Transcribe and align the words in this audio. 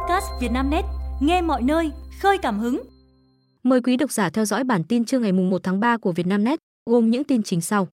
podcast 0.00 0.26
Vietnamnet, 0.40 0.84
nghe 1.20 1.42
mọi 1.42 1.62
nơi, 1.62 1.92
khơi 2.20 2.38
cảm 2.42 2.58
hứng. 2.58 2.82
Mời 3.62 3.80
quý 3.80 3.96
độc 3.96 4.12
giả 4.12 4.30
theo 4.30 4.44
dõi 4.44 4.64
bản 4.64 4.84
tin 4.84 5.04
trưa 5.04 5.18
ngày 5.18 5.32
1 5.32 5.60
tháng 5.62 5.80
3 5.80 5.96
của 5.96 6.12
Vietnamnet, 6.12 6.58
gồm 6.86 7.10
những 7.10 7.24
tin 7.24 7.42
chính 7.42 7.60
sau. 7.60 7.88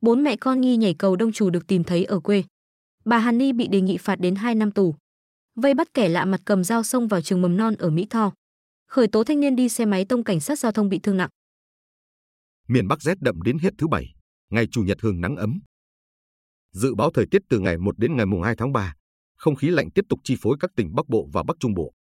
Bốn 0.00 0.24
mẹ 0.24 0.36
con 0.36 0.60
nghi 0.60 0.76
nhảy 0.76 0.94
cầu 0.94 1.16
đông 1.16 1.32
trù 1.32 1.50
được 1.50 1.66
tìm 1.66 1.84
thấy 1.84 2.04
ở 2.04 2.20
quê. 2.20 2.44
Bà 3.04 3.18
Hàn 3.18 3.38
Ni 3.38 3.52
bị 3.52 3.68
đề 3.68 3.80
nghị 3.80 3.98
phạt 3.98 4.20
đến 4.20 4.34
2 4.34 4.54
năm 4.54 4.70
tù. 4.70 4.94
Vây 5.54 5.74
bắt 5.74 5.94
kẻ 5.94 6.08
lạ 6.08 6.24
mặt 6.24 6.40
cầm 6.44 6.64
dao 6.64 6.82
xông 6.82 7.08
vào 7.08 7.20
trường 7.20 7.42
mầm 7.42 7.56
non 7.56 7.74
ở 7.74 7.90
Mỹ 7.90 8.06
Tho. 8.10 8.32
Khởi 8.88 9.08
tố 9.08 9.24
thanh 9.24 9.40
niên 9.40 9.56
đi 9.56 9.68
xe 9.68 9.84
máy 9.84 10.04
tông 10.04 10.24
cảnh 10.24 10.40
sát 10.40 10.58
giao 10.58 10.72
thông 10.72 10.88
bị 10.88 10.98
thương 10.98 11.16
nặng. 11.16 11.30
Miền 12.68 12.88
Bắc 12.88 13.02
rét 13.02 13.20
đậm 13.20 13.42
đến 13.42 13.58
hết 13.58 13.70
thứ 13.78 13.88
bảy, 13.88 14.14
ngày 14.50 14.66
chủ 14.70 14.82
nhật 14.82 14.98
hưởng 15.00 15.20
nắng 15.20 15.36
ấm. 15.36 15.60
Dự 16.72 16.94
báo 16.94 17.10
thời 17.10 17.26
tiết 17.30 17.42
từ 17.48 17.58
ngày 17.58 17.78
1 17.78 17.98
đến 17.98 18.16
ngày 18.16 18.26
mùng 18.26 18.42
2 18.42 18.54
tháng 18.56 18.72
3, 18.72 18.94
không 19.44 19.56
khí 19.56 19.70
lạnh 19.70 19.90
tiếp 19.90 20.04
tục 20.08 20.20
chi 20.24 20.36
phối 20.42 20.56
các 20.60 20.70
tỉnh 20.76 20.94
Bắc 20.94 21.08
Bộ 21.08 21.28
và 21.32 21.42
Bắc 21.42 21.56
Trung 21.60 21.74
Bộ. 21.74 21.92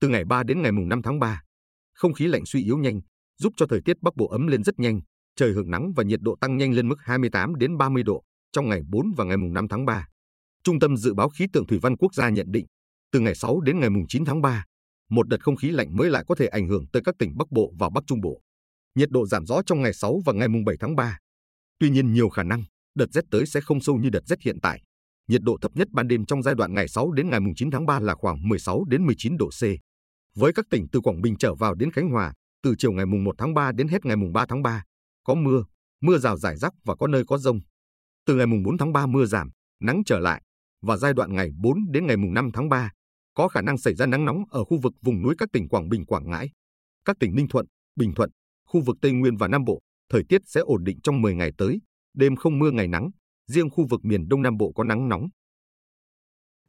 Từ 0.00 0.08
ngày 0.08 0.24
3 0.24 0.42
đến 0.42 0.62
ngày 0.62 0.72
mùng 0.72 0.88
5 0.88 1.02
tháng 1.02 1.18
3, 1.18 1.42
không 1.94 2.14
khí 2.14 2.26
lạnh 2.26 2.46
suy 2.46 2.64
yếu 2.64 2.78
nhanh, 2.78 3.00
giúp 3.38 3.52
cho 3.56 3.66
thời 3.66 3.80
tiết 3.84 3.96
Bắc 4.02 4.16
Bộ 4.16 4.28
ấm 4.28 4.46
lên 4.46 4.64
rất 4.64 4.78
nhanh, 4.78 5.00
trời 5.36 5.52
hưởng 5.52 5.70
nắng 5.70 5.92
và 5.96 6.02
nhiệt 6.04 6.20
độ 6.22 6.36
tăng 6.40 6.56
nhanh 6.56 6.72
lên 6.72 6.88
mức 6.88 6.96
28 6.98 7.54
đến 7.54 7.76
30 7.76 8.02
độ 8.02 8.22
trong 8.52 8.68
ngày 8.68 8.80
4 8.88 9.06
và 9.16 9.24
ngày 9.24 9.36
mùng 9.36 9.54
5 9.54 9.68
tháng 9.68 9.84
3. 9.84 10.06
Trung 10.64 10.80
tâm 10.80 10.96
Dự 10.96 11.14
báo 11.14 11.28
Khí 11.28 11.46
tượng 11.52 11.66
Thủy 11.66 11.78
văn 11.82 11.96
Quốc 11.96 12.14
gia 12.14 12.28
nhận 12.28 12.46
định, 12.50 12.66
từ 13.12 13.20
ngày 13.20 13.34
6 13.34 13.60
đến 13.60 13.80
ngày 13.80 13.90
mùng 13.90 14.04
9 14.08 14.24
tháng 14.24 14.42
3, 14.42 14.64
một 15.10 15.28
đợt 15.28 15.42
không 15.42 15.56
khí 15.56 15.70
lạnh 15.70 15.96
mới 15.96 16.10
lại 16.10 16.24
có 16.28 16.34
thể 16.34 16.46
ảnh 16.46 16.68
hưởng 16.68 16.84
tới 16.92 17.02
các 17.04 17.14
tỉnh 17.18 17.36
Bắc 17.38 17.50
Bộ 17.50 17.72
và 17.78 17.90
Bắc 17.94 18.04
Trung 18.06 18.20
Bộ. 18.20 18.40
Nhiệt 18.94 19.10
độ 19.10 19.26
giảm 19.26 19.46
rõ 19.46 19.62
trong 19.66 19.82
ngày 19.82 19.92
6 19.94 20.20
và 20.26 20.32
ngày 20.32 20.48
mùng 20.48 20.64
7 20.64 20.76
tháng 20.80 20.96
3. 20.96 21.18
Tuy 21.78 21.90
nhiên 21.90 22.12
nhiều 22.12 22.28
khả 22.28 22.42
năng, 22.42 22.64
đợt 22.94 23.12
rét 23.12 23.24
tới 23.30 23.46
sẽ 23.46 23.60
không 23.60 23.80
sâu 23.80 23.96
như 23.96 24.10
đợt 24.10 24.26
rét 24.26 24.40
hiện 24.42 24.60
tại. 24.62 24.82
Nhiệt 25.30 25.42
độ 25.42 25.58
thấp 25.60 25.76
nhất 25.76 25.88
ban 25.90 26.08
đêm 26.08 26.26
trong 26.26 26.42
giai 26.42 26.54
đoạn 26.54 26.74
ngày 26.74 26.88
6 26.88 27.12
đến 27.12 27.30
ngày 27.30 27.40
9 27.56 27.70
tháng 27.70 27.86
3 27.86 28.00
là 28.00 28.14
khoảng 28.14 28.48
16 28.48 28.84
đến 28.84 29.06
19 29.06 29.36
độ 29.36 29.48
C. 29.48 29.62
Với 30.36 30.52
các 30.52 30.66
tỉnh 30.70 30.86
từ 30.92 31.00
Quảng 31.00 31.22
Bình 31.22 31.36
trở 31.36 31.54
vào 31.54 31.74
đến 31.74 31.90
Khánh 31.92 32.10
Hòa, 32.10 32.32
từ 32.62 32.74
chiều 32.78 32.92
ngày 32.92 33.06
1 33.06 33.34
tháng 33.38 33.54
3 33.54 33.72
đến 33.72 33.88
hết 33.88 34.04
ngày 34.04 34.16
3 34.34 34.46
tháng 34.46 34.62
3, 34.62 34.84
có 35.24 35.34
mưa, 35.34 35.64
mưa 36.00 36.18
rào 36.18 36.36
rải 36.36 36.56
rác 36.56 36.72
và 36.84 36.94
có 36.94 37.06
nơi 37.06 37.24
có 37.26 37.38
rông. 37.38 37.60
Từ 38.26 38.34
ngày 38.34 38.46
4 38.64 38.78
tháng 38.78 38.92
3 38.92 39.06
mưa 39.06 39.24
giảm, 39.26 39.50
nắng 39.80 40.02
trở 40.06 40.18
lại 40.18 40.42
và 40.82 40.96
giai 40.96 41.12
đoạn 41.14 41.34
ngày 41.34 41.50
4 41.62 41.78
đến 41.90 42.06
ngày 42.06 42.16
5 42.16 42.50
tháng 42.52 42.68
3 42.68 42.90
có 43.34 43.48
khả 43.48 43.62
năng 43.62 43.78
xảy 43.78 43.94
ra 43.94 44.06
nắng 44.06 44.24
nóng 44.24 44.44
ở 44.50 44.64
khu 44.64 44.78
vực 44.82 44.92
vùng 45.02 45.22
núi 45.22 45.34
các 45.38 45.48
tỉnh 45.52 45.68
Quảng 45.68 45.88
Bình, 45.88 46.06
Quảng 46.06 46.30
Ngãi, 46.30 46.50
các 47.04 47.16
tỉnh 47.20 47.36
Ninh 47.36 47.48
Thuận, 47.48 47.66
Bình 47.96 48.14
Thuận, 48.14 48.30
khu 48.66 48.80
vực 48.80 48.96
Tây 49.02 49.12
Nguyên 49.12 49.36
và 49.36 49.48
Nam 49.48 49.64
Bộ, 49.64 49.80
thời 50.08 50.22
tiết 50.28 50.40
sẽ 50.46 50.60
ổn 50.60 50.84
định 50.84 51.00
trong 51.02 51.22
10 51.22 51.34
ngày 51.34 51.50
tới, 51.58 51.80
đêm 52.14 52.36
không 52.36 52.58
mưa 52.58 52.70
ngày 52.70 52.88
nắng, 52.88 53.10
riêng 53.50 53.70
khu 53.70 53.86
vực 53.90 54.00
miền 54.04 54.28
Đông 54.28 54.42
Nam 54.42 54.56
Bộ 54.56 54.72
có 54.72 54.84
nắng 54.84 55.08
nóng. 55.08 55.28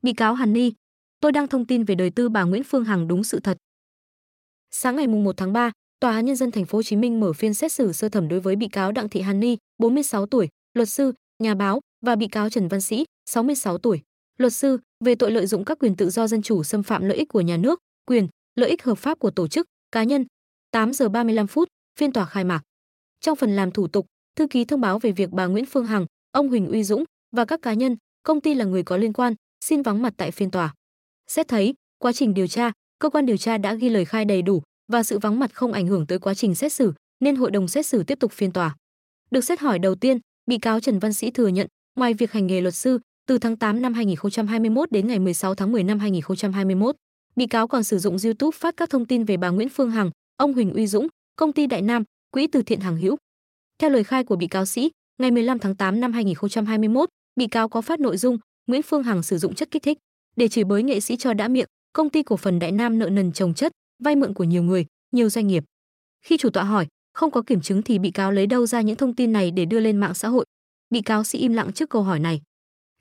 Bị 0.01 0.13
cáo 0.13 0.33
Hàn 0.33 0.53
Ni, 0.53 0.71
tôi 1.19 1.31
đang 1.31 1.47
thông 1.47 1.65
tin 1.65 1.83
về 1.83 1.95
đời 1.95 2.09
tư 2.09 2.29
bà 2.29 2.43
Nguyễn 2.43 2.63
Phương 2.63 2.83
Hằng 2.83 3.07
đúng 3.07 3.23
sự 3.23 3.39
thật. 3.39 3.57
Sáng 4.71 4.95
ngày 4.95 5.07
1 5.07 5.37
tháng 5.37 5.53
3, 5.53 5.71
Tòa 6.01 6.11
án 6.11 6.25
nhân 6.25 6.35
dân 6.35 6.51
thành 6.51 6.65
phố 6.65 6.77
Hồ 6.77 6.83
Chí 6.83 6.95
Minh 6.95 7.19
mở 7.19 7.33
phiên 7.33 7.53
xét 7.53 7.71
xử 7.71 7.91
sơ 7.91 8.09
thẩm 8.09 8.27
đối 8.27 8.39
với 8.39 8.55
bị 8.55 8.67
cáo 8.67 8.91
Đặng 8.91 9.09
Thị 9.09 9.21
Hàn 9.21 9.39
Ni, 9.39 9.57
46 9.77 10.25
tuổi, 10.25 10.47
luật 10.73 10.89
sư, 10.89 11.13
nhà 11.39 11.55
báo 11.55 11.79
và 12.05 12.15
bị 12.15 12.27
cáo 12.27 12.49
Trần 12.49 12.67
Văn 12.67 12.81
Sĩ, 12.81 13.05
66 13.25 13.77
tuổi, 13.77 14.01
luật 14.37 14.53
sư 14.53 14.77
về 15.05 15.15
tội 15.15 15.31
lợi 15.31 15.45
dụng 15.45 15.65
các 15.65 15.79
quyền 15.79 15.95
tự 15.95 16.09
do 16.09 16.27
dân 16.27 16.41
chủ 16.41 16.63
xâm 16.63 16.83
phạm 16.83 17.05
lợi 17.05 17.17
ích 17.17 17.29
của 17.29 17.41
nhà 17.41 17.57
nước, 17.57 17.79
quyền, 18.05 18.27
lợi 18.55 18.69
ích 18.69 18.83
hợp 18.83 18.95
pháp 18.95 19.19
của 19.19 19.31
tổ 19.31 19.47
chức, 19.47 19.65
cá 19.91 20.03
nhân. 20.03 20.25
8 20.71 20.93
giờ 20.93 21.09
35 21.09 21.47
phút, 21.47 21.67
phiên 21.99 22.13
tòa 22.13 22.25
khai 22.25 22.43
mạc. 22.43 22.61
Trong 23.19 23.35
phần 23.35 23.55
làm 23.55 23.71
thủ 23.71 23.87
tục, 23.87 24.05
thư 24.35 24.47
ký 24.47 24.65
thông 24.65 24.81
báo 24.81 24.99
về 24.99 25.11
việc 25.11 25.29
bà 25.29 25.45
Nguyễn 25.45 25.65
Phương 25.65 25.85
Hằng, 25.85 26.05
ông 26.31 26.49
Huỳnh 26.49 26.67
Uy 26.67 26.83
Dũng 26.83 27.03
và 27.35 27.45
các 27.45 27.61
cá 27.61 27.73
nhân, 27.73 27.97
công 28.23 28.41
ty 28.41 28.53
là 28.53 28.65
người 28.65 28.83
có 28.83 28.97
liên 28.97 29.13
quan 29.13 29.33
xin 29.65 29.81
vắng 29.81 30.01
mặt 30.01 30.13
tại 30.17 30.31
phiên 30.31 30.51
tòa. 30.51 30.73
Xét 31.27 31.47
thấy, 31.47 31.73
quá 31.97 32.13
trình 32.13 32.33
điều 32.33 32.47
tra, 32.47 32.71
cơ 32.99 33.09
quan 33.09 33.25
điều 33.25 33.37
tra 33.37 33.57
đã 33.57 33.73
ghi 33.73 33.89
lời 33.89 34.05
khai 34.05 34.25
đầy 34.25 34.41
đủ 34.41 34.61
và 34.91 35.03
sự 35.03 35.19
vắng 35.19 35.39
mặt 35.39 35.53
không 35.53 35.73
ảnh 35.73 35.87
hưởng 35.87 36.07
tới 36.07 36.19
quá 36.19 36.33
trình 36.33 36.55
xét 36.55 36.73
xử, 36.73 36.93
nên 37.19 37.35
hội 37.35 37.51
đồng 37.51 37.67
xét 37.67 37.85
xử 37.85 38.03
tiếp 38.03 38.19
tục 38.19 38.31
phiên 38.31 38.51
tòa. 38.51 38.75
Được 39.31 39.41
xét 39.41 39.59
hỏi 39.59 39.79
đầu 39.79 39.95
tiên, 39.95 40.19
bị 40.45 40.57
cáo 40.57 40.79
Trần 40.79 40.99
Văn 40.99 41.13
Sĩ 41.13 41.31
thừa 41.31 41.47
nhận, 41.47 41.67
ngoài 41.95 42.13
việc 42.13 42.31
hành 42.31 42.47
nghề 42.47 42.61
luật 42.61 42.75
sư, 42.75 42.99
từ 43.27 43.37
tháng 43.37 43.57
8 43.57 43.81
năm 43.81 43.93
2021 43.93 44.91
đến 44.91 45.07
ngày 45.07 45.19
16 45.19 45.55
tháng 45.55 45.71
10 45.71 45.83
năm 45.83 45.99
2021, 45.99 46.95
bị 47.35 47.47
cáo 47.47 47.67
còn 47.67 47.83
sử 47.83 47.99
dụng 47.99 48.17
YouTube 48.23 48.57
phát 48.57 48.77
các 48.77 48.89
thông 48.89 49.05
tin 49.05 49.23
về 49.23 49.37
bà 49.37 49.49
Nguyễn 49.49 49.69
Phương 49.69 49.91
Hằng, 49.91 50.11
ông 50.37 50.53
Huỳnh 50.53 50.73
Uy 50.73 50.87
Dũng, 50.87 51.07
công 51.35 51.53
ty 51.53 51.67
Đại 51.67 51.81
Nam, 51.81 52.03
quỹ 52.31 52.47
từ 52.47 52.61
thiện 52.61 52.79
Hằng 52.79 52.97
Hữu. 52.97 53.17
Theo 53.79 53.89
lời 53.89 54.03
khai 54.03 54.23
của 54.23 54.35
bị 54.35 54.47
cáo 54.47 54.65
Sĩ, 54.65 54.91
ngày 55.21 55.31
15 55.31 55.59
tháng 55.59 55.75
8 55.75 55.99
năm 55.99 56.13
2021, 56.13 57.09
bị 57.35 57.47
cáo 57.47 57.69
có 57.69 57.81
phát 57.81 57.99
nội 57.99 58.17
dung 58.17 58.37
Nguyễn 58.67 58.81
Phương 58.81 59.03
Hằng 59.03 59.23
sử 59.23 59.37
dụng 59.37 59.55
chất 59.55 59.71
kích 59.71 59.83
thích 59.83 59.97
để 60.35 60.47
chửi 60.47 60.63
bới 60.63 60.83
nghệ 60.83 60.99
sĩ 60.99 61.17
cho 61.17 61.33
đã 61.33 61.47
miệng, 61.47 61.67
công 61.93 62.09
ty 62.09 62.23
cổ 62.23 62.37
phần 62.37 62.59
Đại 62.59 62.71
Nam 62.71 62.99
nợ 62.99 63.09
nần 63.09 63.31
chồng 63.31 63.53
chất, 63.53 63.71
vay 64.03 64.15
mượn 64.15 64.33
của 64.33 64.43
nhiều 64.43 64.63
người, 64.63 64.85
nhiều 65.11 65.29
doanh 65.29 65.47
nghiệp. 65.47 65.63
Khi 66.25 66.37
chủ 66.37 66.49
tọa 66.49 66.63
hỏi, 66.63 66.87
không 67.13 67.31
có 67.31 67.41
kiểm 67.41 67.61
chứng 67.61 67.81
thì 67.81 67.99
bị 67.99 68.11
cáo 68.11 68.31
lấy 68.31 68.47
đâu 68.47 68.65
ra 68.65 68.81
những 68.81 68.95
thông 68.95 69.15
tin 69.15 69.31
này 69.31 69.51
để 69.51 69.65
đưa 69.65 69.79
lên 69.79 69.97
mạng 69.97 70.13
xã 70.13 70.27
hội? 70.27 70.45
Bị 70.89 71.01
cáo 71.01 71.23
sĩ 71.23 71.39
im 71.39 71.53
lặng 71.53 71.71
trước 71.73 71.89
câu 71.89 72.03
hỏi 72.03 72.19
này. 72.19 72.41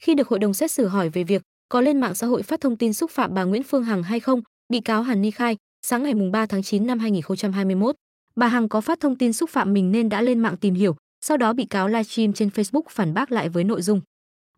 Khi 0.01 0.15
được 0.15 0.29
hội 0.29 0.39
đồng 0.39 0.55
xét 0.55 0.71
xử 0.71 0.87
hỏi 0.87 1.09
về 1.09 1.25
việc 1.25 1.43
có 1.69 1.81
lên 1.81 2.01
mạng 2.01 2.15
xã 2.15 2.27
hội 2.27 2.43
phát 2.43 2.61
thông 2.61 2.77
tin 2.77 2.93
xúc 2.93 3.11
phạm 3.11 3.35
bà 3.35 3.45
Nguyễn 3.45 3.63
Phương 3.63 3.85
Hằng 3.85 4.03
hay 4.03 4.21
không, 4.21 4.43
bị 4.69 4.81
cáo 4.81 5.03
Hàn 5.03 5.23
Ni 5.23 5.31
khai, 5.31 5.57
sáng 5.87 6.03
ngày 6.03 6.15
3 6.33 6.47
tháng 6.47 6.63
9 6.63 6.87
năm 6.87 6.99
2021, 6.99 7.95
bà 8.37 8.49
Hằng 8.49 8.69
có 8.69 8.81
phát 8.81 9.01
thông 9.01 9.17
tin 9.17 9.33
xúc 9.33 9.51
phạm 9.51 9.73
mình 9.73 9.93
nên 9.93 10.09
đã 10.09 10.23
lên 10.23 10.39
mạng 10.39 10.57
tìm 10.57 10.75
hiểu, 10.75 10.97
sau 11.21 11.37
đó 11.37 11.53
bị 11.53 11.65
cáo 11.65 11.89
livestream 11.89 12.33
trên 12.33 12.49
Facebook 12.49 12.83
phản 12.91 13.15
bác 13.15 13.33
lại 13.33 13.49
với 13.49 13.65
nội 13.65 13.83
dung 13.83 14.01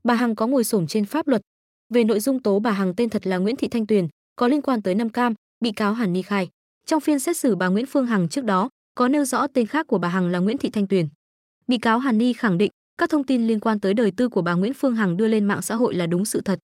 bà 0.05 0.15
Hằng 0.15 0.35
có 0.35 0.47
ngồi 0.47 0.65
xổm 0.65 0.87
trên 0.87 1.05
pháp 1.05 1.29
luật. 1.29 1.43
Về 1.95 2.05
nội 2.05 2.21
dung 2.21 2.43
tố 2.43 2.59
bà 2.59 2.71
Hằng 2.71 2.95
tên 2.95 3.09
thật 3.09 3.27
là 3.27 3.39
Nguyễn 3.39 3.57
Thị 3.57 3.69
Thanh 3.69 3.87
Tuyền, 3.87 4.09
có 4.37 4.49
liên 4.49 4.63
quan 4.63 4.83
tới 4.83 4.95
Nam 4.95 5.09
Cam, 5.09 5.35
bị 5.61 5.73
cáo 5.73 5.93
Hàn 5.93 6.13
Ni 6.13 6.23
khai. 6.23 6.49
Trong 6.87 7.01
phiên 7.01 7.19
xét 7.19 7.37
xử 7.37 7.57
bà 7.57 7.69
Nguyễn 7.69 7.87
Phương 7.87 8.07
Hằng 8.07 8.29
trước 8.29 8.45
đó, 8.45 8.69
có 8.95 9.09
nêu 9.09 9.25
rõ 9.25 9.47
tên 9.47 9.67
khác 9.67 9.87
của 9.87 9.99
bà 9.99 10.09
Hằng 10.09 10.29
là 10.29 10.39
Nguyễn 10.39 10.59
Thị 10.59 10.71
Thanh 10.71 10.87
Tuyền. 10.87 11.09
Bị 11.67 11.79
cáo 11.79 11.99
Hàn 11.99 12.19
Ni 12.19 12.33
khẳng 12.33 12.59
định 12.59 12.71
các 12.99 13.11
thông 13.11 13.25
tin 13.25 13.47
liên 13.47 13.61
quan 13.61 13.81
tới 13.81 13.95
đời 13.95 14.11
tư 14.11 14.29
của 14.29 14.43
bà 14.43 14.55
Nguyễn 14.55 14.75
Phương 14.75 14.95
Hằng 14.95 15.17
đưa 15.17 15.29
lên 15.29 15.45
mạng 15.45 15.63
xã 15.63 15.75
hội 15.75 15.95
là 15.95 16.07
đúng 16.07 16.25
sự 16.25 16.41
thật. 16.41 16.59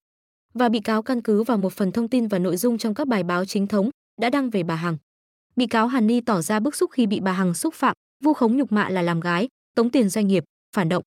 Và 0.54 0.68
bị 0.68 0.80
cáo 0.80 1.02
căn 1.02 1.22
cứ 1.22 1.42
vào 1.42 1.58
một 1.58 1.72
phần 1.72 1.92
thông 1.92 2.08
tin 2.08 2.28
và 2.28 2.38
nội 2.38 2.56
dung 2.56 2.78
trong 2.78 2.94
các 2.94 3.08
bài 3.08 3.22
báo 3.22 3.44
chính 3.44 3.66
thống 3.66 3.90
đã 4.20 4.30
đăng 4.30 4.50
về 4.50 4.62
bà 4.62 4.74
Hằng. 4.74 4.96
Bị 5.56 5.66
cáo 5.66 5.86
Hàn 5.86 6.06
Ni 6.06 6.20
tỏ 6.20 6.40
ra 6.40 6.60
bức 6.60 6.76
xúc 6.76 6.90
khi 6.90 7.06
bị 7.06 7.20
bà 7.20 7.32
Hằng 7.32 7.54
xúc 7.54 7.74
phạm, 7.74 7.94
vu 8.24 8.34
khống 8.34 8.56
nhục 8.56 8.72
mạ 8.72 8.88
là 8.88 9.02
làm 9.02 9.20
gái, 9.20 9.48
tống 9.74 9.90
tiền 9.90 10.08
doanh 10.08 10.26
nghiệp, 10.26 10.44
phản 10.76 10.88
động. 10.88 11.02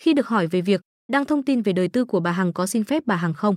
Khi 0.00 0.14
được 0.14 0.26
hỏi 0.26 0.46
về 0.46 0.60
việc 0.60 0.80
đăng 1.12 1.24
thông 1.24 1.42
tin 1.42 1.62
về 1.62 1.72
đời 1.72 1.88
tư 1.88 2.04
của 2.04 2.20
bà 2.20 2.32
Hằng 2.32 2.52
có 2.52 2.66
xin 2.66 2.84
phép 2.84 3.02
bà 3.06 3.16
Hằng 3.16 3.34
không? 3.34 3.56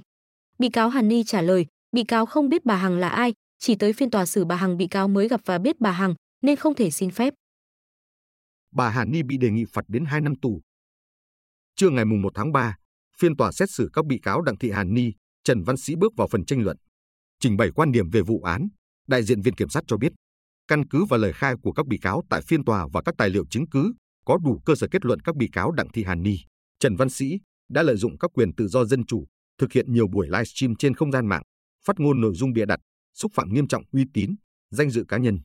Bị 0.60 0.70
cáo 0.70 0.90
Hàn 0.90 1.08
Ni 1.08 1.24
trả 1.24 1.42
lời, 1.42 1.66
bị 1.92 2.04
cáo 2.04 2.26
không 2.26 2.50
biết 2.50 2.66
bà 2.66 2.76
Hằng 2.76 2.98
là 2.98 3.10
ai, 3.10 3.34
chỉ 3.60 3.76
tới 3.76 3.94
phiên 3.94 4.12
tòa 4.12 4.26
xử 4.26 4.46
bà 4.46 4.56
Hằng 4.56 4.78
bị 4.78 4.88
cáo 4.88 5.08
mới 5.08 5.28
gặp 5.28 5.42
và 5.46 5.58
biết 5.58 5.80
bà 5.80 5.92
Hằng 5.92 6.16
nên 6.42 6.56
không 6.56 6.76
thể 6.76 6.92
xin 6.92 7.12
phép. 7.12 7.34
Bà 8.72 8.90
Hàn 8.90 9.12
Ni 9.12 9.24
bị 9.24 9.38
đề 9.38 9.50
nghị 9.50 9.66
phạt 9.74 9.86
đến 9.88 10.06
2 10.06 10.22
năm 10.22 10.36
tù. 10.36 10.62
Trưa 11.76 11.90
ngày 11.90 12.06
1 12.06 12.32
tháng 12.36 12.52
3, 12.52 12.76
phiên 13.18 13.38
tòa 13.38 13.52
xét 13.52 13.70
xử 13.72 13.90
các 13.94 14.06
bị 14.06 14.20
cáo 14.24 14.42
Đặng 14.42 14.58
Thị 14.58 14.72
Hàn 14.72 14.94
Ni, 14.94 15.12
Trần 15.44 15.64
Văn 15.64 15.78
Sĩ 15.78 15.96
bước 15.96 16.14
vào 16.18 16.28
phần 16.28 16.46
tranh 16.46 16.62
luận. 16.62 16.78
Trình 17.40 17.58
bày 17.58 17.72
quan 17.76 17.92
điểm 17.92 18.10
về 18.10 18.22
vụ 18.22 18.42
án, 18.42 18.68
đại 19.08 19.24
diện 19.24 19.42
Viện 19.42 19.54
Kiểm 19.54 19.70
sát 19.70 19.84
cho 19.88 19.98
biết, 19.98 20.12
căn 20.68 20.88
cứ 20.88 21.06
vào 21.06 21.20
lời 21.20 21.34
khai 21.34 21.56
của 21.64 21.72
các 21.72 21.88
bị 21.88 21.98
cáo 21.98 22.24
tại 22.30 22.42
phiên 22.42 22.66
tòa 22.66 22.88
và 22.94 23.02
các 23.02 23.16
tài 23.18 23.30
liệu 23.30 23.46
chứng 23.50 23.70
cứ, 23.72 23.94
có 24.26 24.38
đủ 24.38 24.62
cơ 24.66 24.76
sở 24.76 24.88
kết 24.92 25.06
luận 25.06 25.20
các 25.20 25.36
bị 25.36 25.50
cáo 25.52 25.72
Đặng 25.72 25.92
Thị 25.94 26.04
Hàn 26.04 26.24
Ni, 26.24 26.38
Trần 26.80 26.96
Văn 26.96 27.10
Sĩ 27.10 27.40
đã 27.70 27.84
lợi 27.84 27.98
dụng 27.98 28.18
các 28.18 28.32
quyền 28.34 28.56
tự 28.56 28.68
do 28.68 28.86
dân 28.86 29.06
chủ, 29.06 29.26
thực 29.58 29.74
hiện 29.74 29.94
nhiều 29.94 30.08
buổi 30.08 30.28
livestream 30.28 30.76
trên 30.76 30.96
không 30.96 31.12
gian 31.12 31.26
mạng, 31.26 31.44
phát 31.86 32.00
ngôn 32.00 32.22
nội 32.22 32.34
dung 32.36 32.54
bịa 32.54 32.66
đặt, 32.66 32.80
xúc 33.14 33.32
phạm 33.36 33.54
nghiêm 33.54 33.68
trọng 33.68 33.84
uy 33.92 34.06
tín, 34.14 34.36
danh 34.72 34.90
dự 34.90 35.06
cá 35.08 35.18
nhân, 35.18 35.40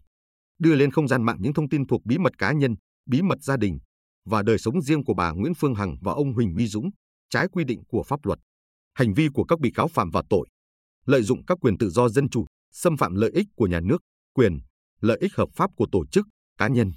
đưa 0.59 0.75
lên 0.75 0.91
không 0.91 1.09
gian 1.09 1.23
mạng 1.23 1.37
những 1.41 1.55
thông 1.55 1.69
tin 1.69 1.87
thuộc 1.87 2.05
bí 2.05 2.19
mật 2.19 2.39
cá 2.39 2.53
nhân, 2.53 2.75
bí 3.07 3.23
mật 3.23 3.43
gia 3.43 3.57
đình 3.57 3.79
và 4.25 4.43
đời 4.43 4.59
sống 4.59 4.83
riêng 4.83 5.05
của 5.05 5.15
bà 5.15 5.33
Nguyễn 5.33 5.55
Phương 5.55 5.75
Hằng 5.75 5.97
và 6.01 6.13
ông 6.13 6.33
Huỳnh 6.33 6.55
Uy 6.55 6.67
Dũng, 6.67 6.91
trái 7.31 7.49
quy 7.53 7.65
định 7.65 7.83
của 7.89 8.03
pháp 8.03 8.27
luật. 8.27 8.39
Hành 8.95 9.15
vi 9.15 9.29
của 9.35 9.45
các 9.45 9.61
bị 9.61 9.71
cáo 9.75 9.89
phạm 9.89 10.11
vào 10.11 10.23
tội 10.31 10.49
lợi 11.07 11.23
dụng 11.23 11.45
các 11.47 11.59
quyền 11.61 11.79
tự 11.79 11.91
do 11.91 12.09
dân 12.09 12.29
chủ, 12.29 12.47
xâm 12.73 12.97
phạm 12.97 13.15
lợi 13.15 13.31
ích 13.35 13.47
của 13.57 13.67
nhà 13.67 13.81
nước, 13.81 13.99
quyền, 14.35 14.59
lợi 15.01 15.19
ích 15.21 15.35
hợp 15.35 15.49
pháp 15.55 15.71
của 15.77 15.87
tổ 15.93 16.07
chức, 16.07 16.27
cá 16.59 16.69
nhân. 16.69 16.93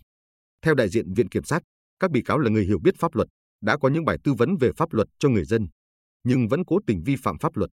Theo 0.61 0.75
đại 0.75 0.89
diện 0.89 1.13
Viện 1.13 1.29
Kiểm 1.29 1.43
sát, 1.43 1.63
các 1.99 2.11
bị 2.11 2.21
cáo 2.21 2.39
là 2.39 2.49
người 2.49 2.65
hiểu 2.65 2.79
biết 2.79 2.95
pháp 2.99 3.15
luật, 3.15 3.27
đã 3.61 3.77
có 3.77 3.89
những 3.89 4.05
bài 4.05 4.17
tư 4.23 4.33
vấn 4.33 4.55
về 4.59 4.71
pháp 4.77 4.93
luật 4.93 5.07
cho 5.19 5.29
người 5.29 5.45
dân, 5.45 5.67
nhưng 6.23 6.47
vẫn 6.47 6.65
cố 6.65 6.79
tình 6.87 7.03
vi 7.05 7.15
phạm 7.15 7.37
pháp 7.39 7.57
luật. 7.57 7.69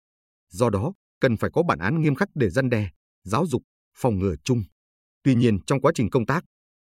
Do 0.50 0.69
đó, 0.69 0.94
cần 1.19 1.38
phải 1.38 1.50
có 1.53 1.63
bản 1.63 1.80
án 1.80 2.01
nghiêm 2.01 2.15
khắc 2.15 2.30
để 2.35 2.50
răn 2.50 2.69
đe, 2.69 2.89
giáo 3.24 3.45
dục, 3.47 3.63
phòng 3.97 4.19
ngừa 4.19 4.35
chung. 4.44 4.63
Tuy 5.24 5.35
nhiên, 5.35 5.59
trong 5.68 5.81
quá 5.81 5.91
trình 5.95 6.09
công 6.09 6.25
tác, 6.25 6.44